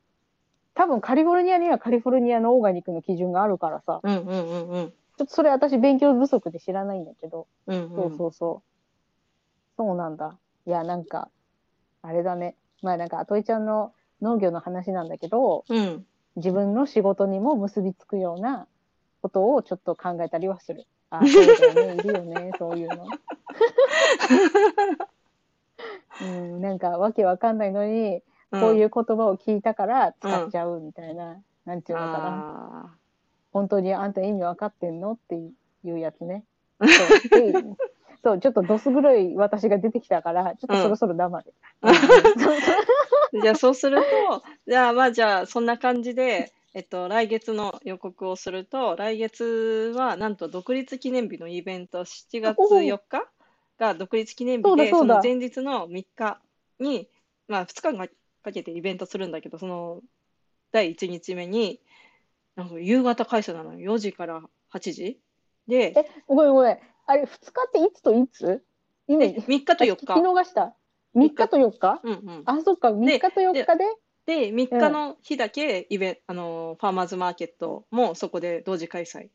[0.75, 4.91] 多分カリフォルニアにはカリフォルニアのオーガニックの基準があるからさ、うんうんうんうん。
[4.91, 7.91] ちょっとそれ私勉強不足で知らないんだけど、うん。
[7.95, 8.72] そうそうそう。
[9.83, 10.39] そうなんだ。
[10.65, 11.29] いや、なんか、
[12.03, 12.55] あれだね。
[12.83, 18.67] まあなんか、あといちゃんの農業の話なんだけど、うん自分の仕事にも結びつくような
[19.21, 20.87] ことをちょっと考えたりはする。
[21.11, 21.97] あ、 そうだよね。
[21.97, 22.53] いるよね。
[22.59, 23.07] そういうの。
[26.23, 32.87] うん、なんかわけわかんないのに、こういうう言葉を聞いたから使っちゃうみたいな、なんていうのかな。
[32.87, 32.97] あ
[33.53, 35.13] 本当にあんた意味わかってんの？
[35.13, 35.53] ってい
[35.93, 36.45] うやつね。
[36.81, 37.63] そうで
[38.23, 41.55] そう、ちょっとどす黒い私が出てきたから、ちょっとそろそろ黙る。
[41.83, 41.95] うん。
[41.95, 53.27] そうそうーじゃあそうするとじゃあまあじゃあそんな感じでえっと来月の予告をすると来月はなんと独立記念日のイベント7月4日？
[53.79, 56.41] が独立記念日でそその前日の3日
[56.79, 57.09] に
[57.49, 58.09] まあ2日間
[58.45, 60.01] かけてイベントするんだけどその
[60.73, 61.81] 第1日目に
[62.55, 63.95] なんか夕方開催なのよ。
[63.95, 64.43] 4時から
[64.75, 65.19] 8時
[65.67, 65.95] で。
[65.97, 66.79] え、ごめんごめん。
[67.07, 67.37] あれ、2日
[67.69, 68.63] っていつといつ？
[69.09, 70.21] 今、3日と4聞き日。
[70.21, 70.75] 逃した。
[71.15, 72.01] 3日と4日？
[72.03, 73.85] うんうん、あ、そっか、3日と4日で？
[74.25, 79.29] で、3日の日だけイベンあのファーマーズマーケットもそこで同時開催。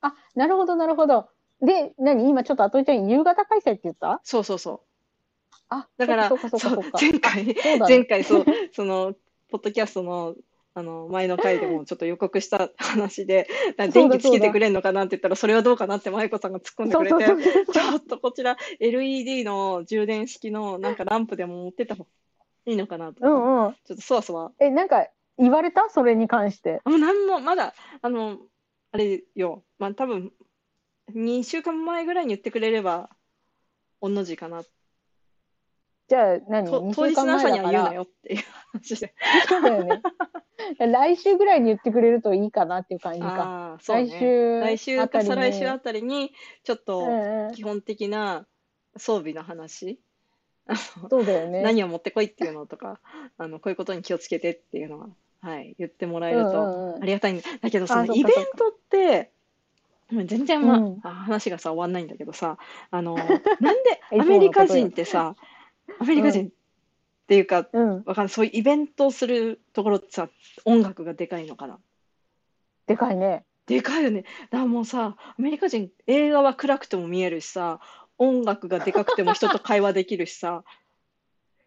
[0.00, 1.28] あ、なるほど、なるほど。
[1.60, 2.28] で、何？
[2.28, 4.20] 今ちょっとあといちゃん、夕方開催って言った？
[4.24, 4.80] そうそうそう。
[5.68, 6.30] あ、だから。
[7.00, 9.14] 前回、前回そう、その、
[9.50, 10.34] ポッドキャストの、
[10.74, 13.46] あの、前の回でもちょっと予告した話で、
[13.76, 22.10] な電気つけてくれんのかなって言ったら、それはどうかなって舞子さんが突っ込んでくれて、ちょっとこちら LED の充電式のなんかランプでも持ってった方が
[22.66, 23.72] いいのかなとか、うんうん。
[23.84, 24.52] ちょっとそわそわ。
[24.60, 25.06] え、なんか、
[25.38, 26.80] 言われたそれに関して？
[26.84, 28.38] あもうなんも、まだ、あの、
[28.92, 30.32] あれよ、まあ多分、
[31.14, 33.10] 2週間前ぐらいに言ってくれれば、
[34.00, 34.62] おんの字かな。
[36.08, 37.92] じゃあ何、と ?2 当日の朝には言うな。
[37.92, 38.44] よっていう
[39.48, 40.02] そうだよね。
[40.78, 43.78] 来週ぐらいに言ってくれるといいかなっていう感じか。
[43.88, 44.06] ね。
[44.06, 47.08] 来週来週あたりにか再来週あたりに、ちょっうと
[47.54, 48.46] 基本的な
[48.96, 49.98] 装備の話、
[51.10, 51.62] そうだよね。
[51.62, 53.00] 何を持ってこいっていうのとか、
[53.38, 55.08] あのこういうことに気をつけてっていうのは、
[55.40, 57.42] はい、言ってもらえるうんとありがたいんだ。
[57.60, 59.32] だけど、そあのイベントって、
[60.12, 62.58] 全然、まうんあ、話がさ、終わんないんだけどさ、
[62.90, 63.14] あの、
[63.60, 65.34] なんでアメリカ人ってさ、
[65.98, 66.50] アメリカ人
[67.22, 68.02] っていうか、うん。
[68.04, 70.28] わかんない、そういうイベントをするところってさ、
[70.64, 71.78] 音楽がでかいのかな？
[72.86, 73.44] でかいね。
[73.66, 74.24] でかいよね。
[74.50, 77.80] だからもうさ、アメリカ人、映画は暗くても見えるしさ、
[78.18, 80.64] 音楽がでかくても人と会話できるしさ、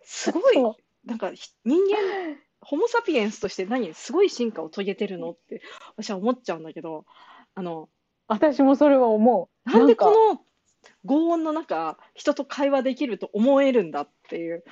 [0.04, 0.58] すごい、
[1.06, 5.62] なんかひ人間、ホモ・サピエンスとして何、すごい進化を遂げてるのって
[5.96, 7.06] 私は思っちゃうんだけど、
[7.56, 7.90] あの、
[8.28, 9.70] 私もそれは思う。
[9.70, 10.42] なんでかこの
[11.06, 14.64] 轟音の中、人と会話できると思えるんだっていう。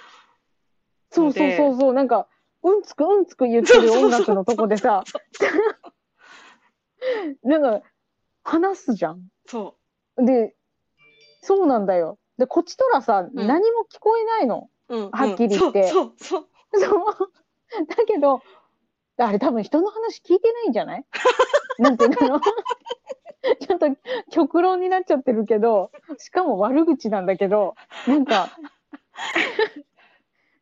[1.14, 1.94] そうそうそうそう。
[1.94, 2.28] なんか、
[2.64, 5.04] うんつくうんつく言ってる音楽のとこでさ、
[7.44, 7.82] なんか、
[8.44, 9.22] 話すじゃん。
[9.46, 9.76] そ
[10.18, 10.56] で、
[11.42, 12.18] そうなんだよ。
[12.38, 14.70] で、こっちとらさ、ん何も聞こえないの。
[14.90, 14.98] う。
[14.98, 17.16] うん、はっきり言ってそうそうそう。
[17.88, 18.42] だけど、
[19.18, 21.06] あれ多分人の話聞いてないんじゃない？
[21.80, 22.40] なんていうの？
[22.40, 23.88] ちょっと
[24.32, 27.76] 極論になっちゃってるけど、しかも悪口なんだけど、
[28.08, 28.50] なんか、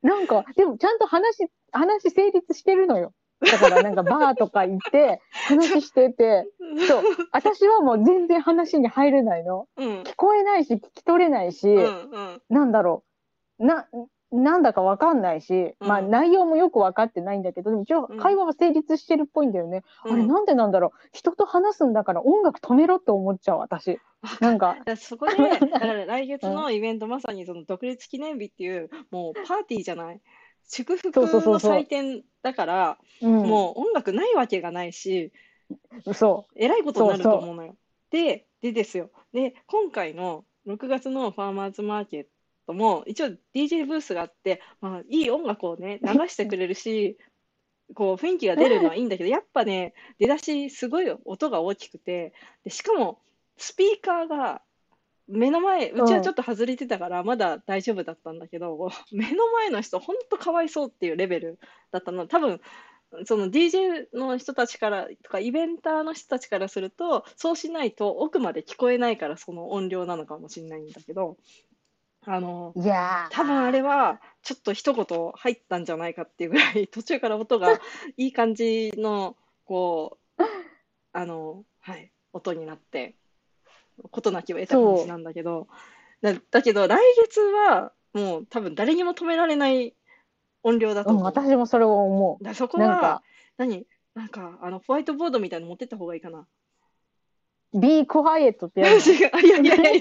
[0.02, 3.14] なんか、でもちゃんと話、話成立してるのよ。
[3.42, 6.48] だからなんかバーとか行って 話してて、
[6.88, 9.68] そう、 私はもう全然話に入れないの。
[9.78, 9.88] うん。
[10.04, 13.04] 聞こえないし、聞き取れないし、うんうんなんだろ
[13.60, 13.66] う。
[13.66, 13.88] な、
[14.32, 18.18] なんだかわかんないし、まあうん内容もよくわかってないんだけど、一応うん。
[18.18, 19.84] 会話は成立してるっぽいんだよね。
[20.04, 21.10] あれうんなんでなんだろう。
[21.12, 24.00] 人と話すんだから音楽止めろって思っちゃう私。
[24.40, 25.36] なんか、そこで、
[25.68, 30.22] だから来月のイベント、まさにその独立記念日っていう、もうパーティーじゃない、
[30.68, 31.72] 祝福そうそうそうのそう。
[31.72, 35.32] 祭典だから、うん、もう音楽ないわけがないし、
[36.14, 37.56] そえらいことになるそうそうと思う。
[37.56, 37.76] のよ。
[38.12, 39.10] で、でですよ。
[39.34, 42.26] で、今回の6月のファーマーズマーケッ
[42.66, 47.18] トも、一応 DJ ブースがあって、まあ、いい音楽をね、流してくれるし、
[47.94, 52.34] こう雰囲気が出るのはいいんだけど、やっぱね、出だし、すごい音が大きくて、
[52.64, 53.22] でしかも、
[53.58, 54.62] スピーカーが
[55.28, 61.60] 目の前、うちはちょっと外れてたから、まだ大丈夫だったんだけど、 目の前の人、本当かわいそうっていうレベル
[61.92, 62.28] だったの。
[62.28, 62.62] 多分
[63.26, 71.36] その DJ の人たちからとかイベンターの人たちからするとそうしないと奥まで聞こえないからその音量なのかもしれないんだけど
[72.26, 72.82] あのう。
[72.82, 77.80] いやー多分あれはちょっと一言入ったんじゃないかっていうぐらい 途中から音が
[78.18, 80.44] いい感じのこう
[81.14, 83.16] あのはい音になって
[84.12, 85.68] 事なきを得た感じなんだけど
[86.22, 89.96] だだけど来月はもう多分誰にも止められない
[90.64, 91.22] 音量だとうん。
[91.22, 93.24] 私もそれを思だからそこはか、
[93.58, 93.86] 何？
[94.14, 96.46] なんか、あの、ホワイトボードみたいなの持ってった方がいいかな。
[97.74, 99.12] Be quiet っていや、やつ。
[99.12, 99.98] 違う、いやいやいや、違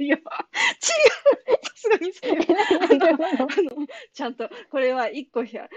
[0.00, 0.08] うよ。
[0.08, 0.18] 違う。
[0.18, 3.48] さすがにそれは
[4.12, 5.68] ちゃんと、これは1個100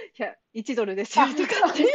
[0.54, 1.86] 1ドルですよとかって。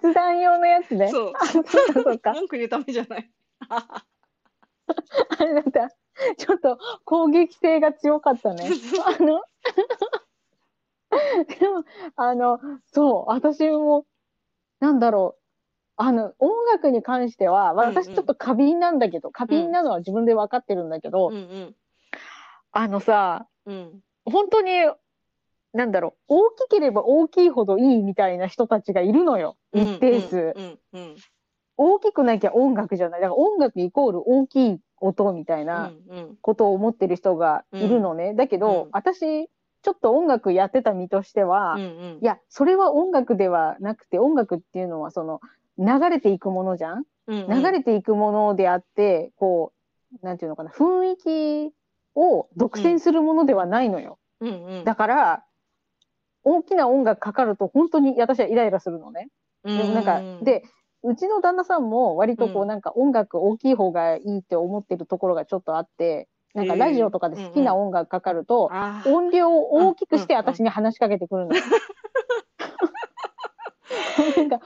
[0.00, 1.08] 筆談用のやつね。
[1.08, 1.32] そう。
[1.34, 2.32] あ、そうかそうか。
[2.32, 3.30] 文句言うためじゃない。
[3.68, 4.04] あ
[5.40, 5.90] れだった。
[6.36, 8.68] ちょっと攻撃性が強かったね。
[9.04, 9.42] あの、
[11.46, 11.84] でも、
[12.16, 14.06] あの、そう、私も、
[14.80, 15.45] なんだろう。
[15.96, 21.74] あの、音楽に関しては、うんうん私ちょっと過敏なんだけど、過敏なのは自分で分かってるんだけど、うんうん。
[22.72, 24.00] あのさ、うん。
[24.24, 24.72] 本当に、
[25.72, 29.56] なんだろう、大きければ大きいほどいいみたいな人たちがいるのよ。
[29.72, 30.54] 一定数。
[30.56, 31.16] うんうん。
[31.78, 33.20] 大きくなきゃ音楽じゃない。
[33.20, 36.36] だから音楽イコール大きい音みたいうんなうん。
[36.40, 38.34] ことを思ってる人がいるのね。
[38.34, 39.48] だけど、うん私、
[39.82, 42.18] ちょっと音楽やってた身としては、うんうん。
[42.20, 45.40] いや、それは音楽ではなくて、音楽っていうのはその、
[45.78, 47.04] 流れていくものじゃん？
[47.26, 49.72] うんうん、流れていくものであって、こ
[50.22, 51.74] う、なんていうのかな、雰囲気
[52.14, 54.18] を独占するものではないのよ。
[54.40, 54.84] うんうん。
[54.84, 55.44] だから、
[56.44, 59.28] 大きな音楽かかると本当に私はイライラするのね。
[59.64, 60.62] うんでもなんか、で、
[61.02, 68.70] うちの旦那さんも割とこううんなんか音楽大きい方がいいって思ってるところがちょっとあって、なんかラジオとかで好きな音楽かかると、
[69.06, 71.54] 音量を大きくしてうんうん私に話しかけてくるの。
[74.36, 74.60] なんか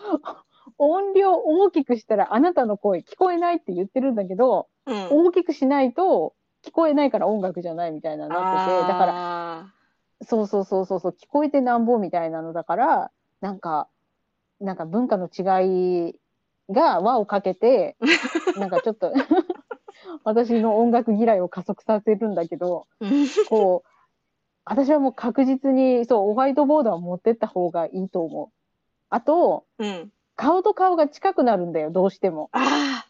[0.81, 5.09] 音量大きくしたらあなたの声聞こえないって言ってるんだけど、うん。
[5.11, 9.75] 大きくしないと聞こえないから音楽じゃないみたいななってて、だからら、
[10.23, 13.11] そうそうそうそうそう聞こえてなんぼみたいなのだから
[13.43, 13.89] なんか
[14.59, 16.15] なんか文化の違い
[16.71, 17.97] が輪をかけて
[18.57, 19.13] なんかちょっと
[20.25, 23.89] 私の音楽嫌いを加速させるんだけどうんこう
[24.65, 28.49] 私はもう確実にそうホワイトボードは持ってった方がいいと思う。
[29.11, 30.13] あとうん。
[30.41, 32.51] 顔と顔が近くなるんだよどうしても。
[32.53, 33.05] あ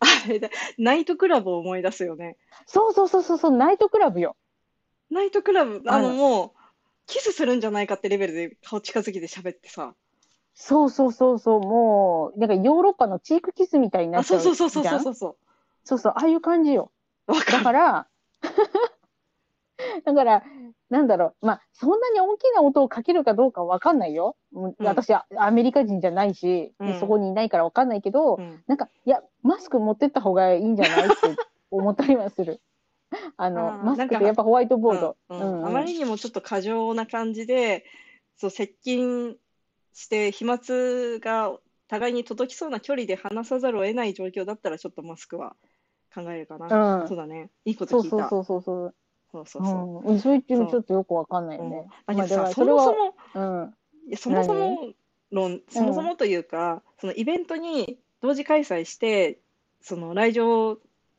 [0.00, 2.36] あ、あれだ、ナイトクラブを思い出すよね。
[2.66, 4.36] そうそうそうそうそうナイトクラブよ。
[5.10, 6.50] ナイトクラブ、あのあのもう、
[7.06, 9.94] キスするんじゃないかってレベルで顔近づけて喋ってさ。
[10.54, 15.36] そうそうそうそうもうなんかヨーロッパのチークキスみたいになあ、っちゃそううそうそうじゃんそうそうそ
[15.84, 16.90] そうそうああいう感じよ。
[17.26, 17.64] かだる。
[17.64, 18.06] から、
[20.04, 20.42] だから、
[20.90, 24.36] なんだろう、まあ、そんなに大きな音をかけるかどうかわかんないよ。
[24.52, 31.06] もううん私はアメリカ人じゃないし、でうんそこにいないからわかんないけど、うんなんか、いや、マスク持ってった方がいいんじゃない？
[31.06, 31.14] って
[31.70, 32.60] 思ったりはする。
[33.36, 35.16] あの、マスクっなんかてやっぱホワイトボード。
[35.28, 35.34] あ
[35.70, 37.84] まりにもちょっと過剰な感じで、
[38.36, 39.36] そう、接近
[39.92, 40.58] して飛沫
[41.20, 41.56] が
[41.88, 45.56] 互いに届きそうな距離で話さざるを得ない状況だったら、ちょっとマスクは
[46.14, 47.02] 考えるかな。
[47.02, 47.50] うんそうだね。
[47.64, 48.10] いいこと聞いた。
[48.10, 48.94] そうそうそうそう
[49.34, 49.46] そう。
[49.46, 50.12] そうそうそう。
[50.12, 51.88] うん、そう言ってもちょっとよくわかんないようんね。
[52.06, 53.74] だけどさ、まあだからそもそも、うん。
[54.16, 54.92] そもそも
[55.30, 59.40] 論、そもそもというか、そのイベントに同時開催して、
[59.80, 60.78] その来場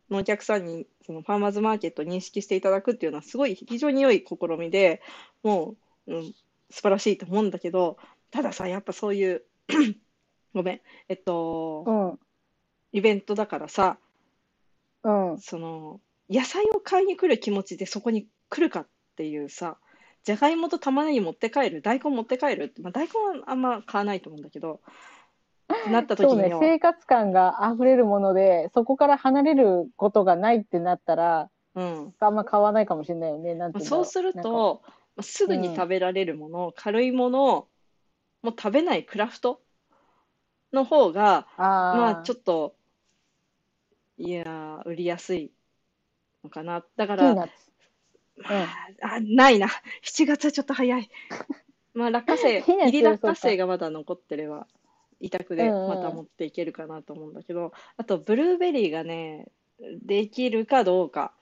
[0.09, 5.01] のお客さんにそのファーマーズマーケットを認識していただくっていうのはすごい非常に良い試みで、
[5.43, 5.75] も
[6.07, 6.33] う、うん、
[6.69, 7.97] 素晴らしいと思うんだけど、
[8.31, 9.43] たださ、やっぱそういう、
[10.53, 12.19] ごめん、えっと、うん。
[12.91, 13.97] イベントだからさ、
[15.03, 15.39] うん。
[15.39, 15.99] その
[16.29, 19.77] 野菜を買いに来る気持ちでそこに来るかっていうさ、
[20.23, 24.81] じゃがいもと玉ねぎ持って帰る、大根持って帰るって、まあ、大根はあんま買わないと思うんだけど、
[25.91, 32.13] なった時そうねには、生活感が溢れるものでそこから離れることがないってなったらうん。
[32.19, 33.53] あんま買わないかもしれないよね。
[33.53, 34.81] なんてそうすると、
[35.15, 37.67] まあすぐに食べられるもの、軽いもの、
[38.41, 39.61] もう食べないクラフト
[40.71, 42.75] の方が、あまあちょっっと、
[44.17, 45.51] いやー、売りやすい
[46.45, 46.83] のかな。
[46.95, 47.51] だから、ナッツ。
[49.01, 49.67] あ、ないな。
[50.03, 51.09] 7月はちょっと早い。
[51.93, 54.67] まあ落花生、 入り落花生がまだ残ってれば、
[55.21, 59.47] 委託でうんうんまた持っていけるかなと思うんだけど、あとブルーベリーがね、
[59.79, 61.33] できるかどうか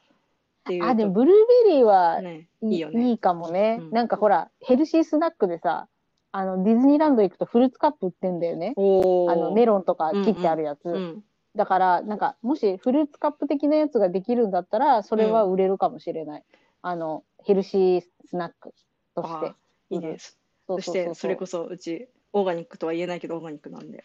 [0.62, 1.36] っていうあ、でもとブルー
[1.66, 3.10] ベリーはね、いいいいよね。
[3.10, 3.80] いいかもね。
[3.82, 5.88] うんなんかほら、ヘルシースナックでさ、
[6.32, 8.74] あの、ディズニーランド行くとフルーツカップ売ってんだよね。
[8.76, 10.86] おあの、ーメロンとか切ってあるやつ。
[10.86, 11.24] うん。
[11.56, 16.44] だから、なんか、もしフルーツカップ的なやつができるんだったら、それは売れるかもしれない。
[16.82, 18.74] あの、ヘルシースナック
[19.16, 19.56] としてあ。
[19.90, 20.38] いいです。
[20.68, 24.04] そそうして、それこそ、うち、オーガニックとは言えないけど、オーガニックなんで。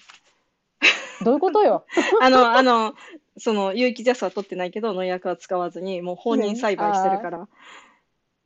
[1.24, 1.84] どういうことよ？
[2.20, 2.94] あの、あの、
[3.38, 7.48] その、有機ジャスは取ってないけど、農薬は使わずに、もう放任栽培してるから、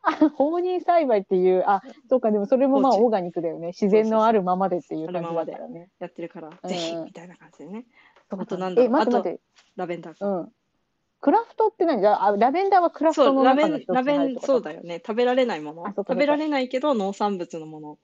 [0.02, 3.68] あ、放任栽培っていう、あ、そうか、でもそれもまあオーガニックだよね。
[3.68, 5.90] 自然のあるままでっていう感じだからね。
[5.98, 7.84] やってるから、うんぜひ、みたいな感じでね。
[8.40, 9.40] あとなんだろうえ、待って待って。
[9.76, 10.26] ラベンダーか。
[10.26, 10.52] うん。
[11.20, 12.00] クラフトって何？
[12.00, 14.46] じゃあ、あラベンダーはクラフトそう、のラベン、中の一つに入るってこと？
[14.46, 15.02] そうだよね。
[15.06, 15.86] 食べられないもの。
[15.86, 17.98] あそうかそうか食べられないけど、農産物のもの。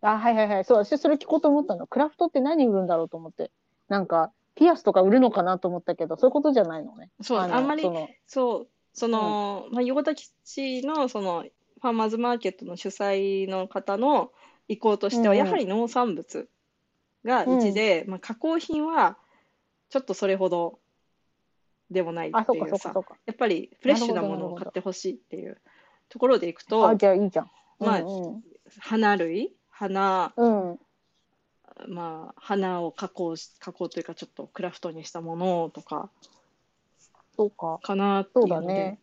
[0.00, 0.64] あ、はいはいはい。
[0.64, 1.86] そう、私それ聞こうと思ったの。
[1.86, 3.52] クラフトって何売るんだろうと思って。
[3.88, 7.10] なんか、ピアスとか売るのかなと思ったけど、そういうことじゃないのね。
[7.20, 11.44] そう、のあんまりそ、のそう、その、まあ、横田基地の、その、
[11.80, 14.32] ファーマーズマーケットの主催の方の
[14.68, 16.48] 意向としては、うんうんやはり農産物
[17.24, 19.16] が1で、まあ、加工品は、
[19.90, 20.78] ちょっとそれほど
[21.90, 22.94] でもないっていうさ。
[23.26, 25.60] やっぱりフレッシュなものを買ってほしいっていう
[26.08, 27.50] ところでいくとあ、、じゃあいいじゃん。
[27.78, 28.42] まあうん
[28.80, 30.70] 花類、花、うん。
[30.70, 30.78] うん。
[31.88, 36.10] まあ、花を加工し、加工というか、ちょっとクラフトにしたものとか、
[37.36, 37.80] そうか。
[37.82, 39.00] かなってそいううのでだね。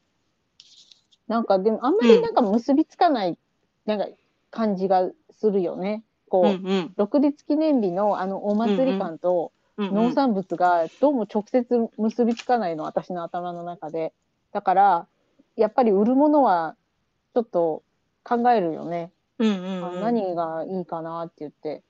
[1.27, 3.37] なんか、でもあんまりなんか結びつかない、
[3.85, 4.07] なんか
[4.49, 6.03] 感じがするよね。
[6.29, 14.13] こう、うんうん独立記念日のあのお祭り感とうんうん農産物がどうも直接結びつかないの、私の頭の中で。
[14.51, 15.07] だから、
[15.55, 16.75] やっぱり売るものは
[17.33, 17.83] ちょっと
[18.23, 19.11] 考えるよね。
[19.37, 21.83] うんうんうんあ何がいいかなって言って。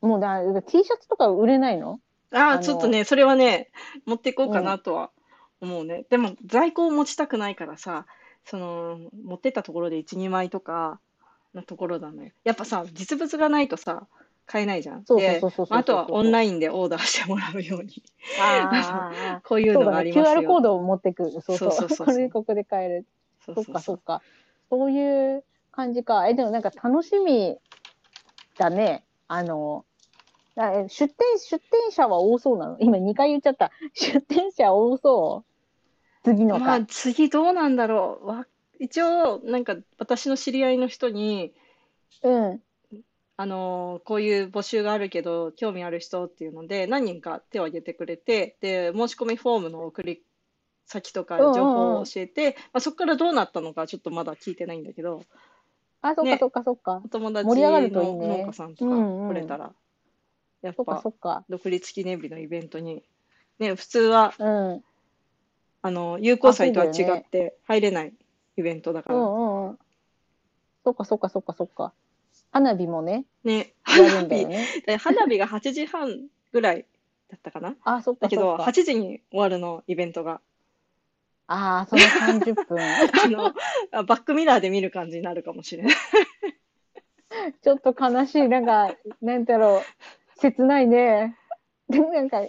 [0.00, 2.00] もうだ、T シャツとか売れないの？
[2.32, 3.70] ああ、ちょっとね、それはね、
[4.06, 5.10] 持っていこうかなとは
[5.60, 6.06] 思うね。
[6.10, 8.06] でも、在庫を持ちたくないからさ、
[8.44, 11.00] その、持ってったところで1、2枚とか
[11.54, 12.30] のところなのよ。
[12.44, 14.06] やっぱさ、実物がないとさ、
[14.46, 15.04] 買えないじゃん。
[15.04, 18.02] そうそうでそうあとはオンラインでオーダーしてもらうように。
[18.40, 20.02] ああ、 こういうのがあ。
[20.02, 20.40] りますよ。
[20.42, 21.30] QR コードを持ってくる。
[21.30, 21.72] そうそう。
[21.72, 23.06] そうそうこれここで買える。
[23.44, 24.22] そっそうそうそかそうっか。
[24.70, 26.26] そういう感じか。
[26.28, 27.56] え、でもなんか楽しみ
[28.58, 29.04] だね。
[29.28, 29.84] あの、
[30.56, 30.68] 出
[31.08, 32.76] 店、出店者は多そうなの？
[32.80, 33.70] 今2回言っちゃった。
[33.94, 35.52] 出店者多そう
[36.24, 36.86] 次のまあ、回。
[36.86, 38.26] 次どうなんだろう。
[38.26, 38.46] わ
[38.82, 41.54] 一応、なんか私の知り合いの人に、
[42.22, 42.60] うん。
[43.36, 50.22] あのーこういう募集があるけど、興味ある人っていうので、何人か手を挙げてくれて、で、申し込みフォームの送り
[50.86, 55.22] 先とかうんうんうん情報を教えて、まあ、そこからどうなったのかちょっとまだ聞いてないんだけど、
[56.02, 57.00] あ、そっかねそっかそっか。
[57.04, 59.72] お友達盛り上がるといいのね農家さんとかうんうん来れたら、
[60.62, 61.44] やっそっかぱそっか。
[61.48, 63.04] 独立記念日のイベントに、
[63.60, 64.84] ね、普通は、うん。
[65.84, 68.12] あの、友好祭とは違って入れない
[68.56, 69.78] イベントだから、うんうんうん。
[70.84, 71.92] そっかそっかそっかそっか。
[72.50, 74.66] 花火もね、ね、や花火、るんだよね。
[74.86, 76.86] で花火が8時半ぐらい
[77.30, 78.64] だったかなあ、そっだけど、っか。
[78.64, 80.40] 8時に終わるの、イベントが。
[81.46, 82.78] ああ、その30分。
[83.24, 83.52] あの、
[83.92, 85.94] あバックミラーで見る感じになるかもしれない。
[87.62, 88.48] ちょっと悲しい。
[88.48, 90.38] なんか、なんだろう。
[90.38, 91.36] 切ないね。
[91.88, 92.42] でもなんか、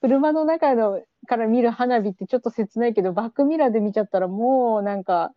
[0.00, 5.32] 車の中のから見る花火ってちょっと切ないけど、バックミラーで見ちゃったらもうなんか、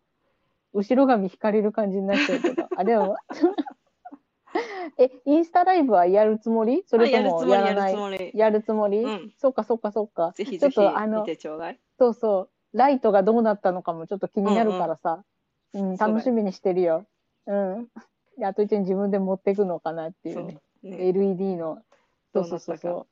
[0.76, 2.68] 後ろ髪引かれる感じになっちゃうけど。
[2.76, 3.16] あ、でも、
[4.98, 6.84] え、インスタライブはやるつもり？
[6.86, 8.32] それともあやらない？
[8.34, 10.32] やるつもり、うんそうか、そうか、そうか。
[10.36, 11.26] ぜひぜひちょっとあの。
[11.98, 12.76] そうそう。
[12.76, 15.24] ライトがどうなったのかもちょっと気になるからさ。
[15.74, 17.06] うん、そうだよ楽しみにしてるよ。
[17.46, 17.88] うん。
[18.38, 20.58] で、あと一応自分で持っていくのかなっていそううね。
[20.82, 21.82] ね、LED の。
[22.32, 23.06] どそううそうそうそ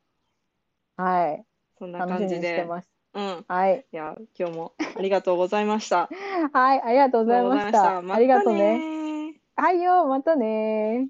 [0.98, 1.02] う。
[1.02, 1.44] はい。
[1.78, 2.64] そんな楽しみにして感じで。
[2.64, 2.93] ます。
[3.14, 3.44] うん。
[3.46, 3.86] はい。
[3.92, 6.08] いや、今日も ありがとうございました。
[6.52, 7.98] はい、ありがとうございました。
[7.98, 8.78] ありがとうね。
[8.78, 9.40] ね。
[9.56, 11.08] はいよ、またね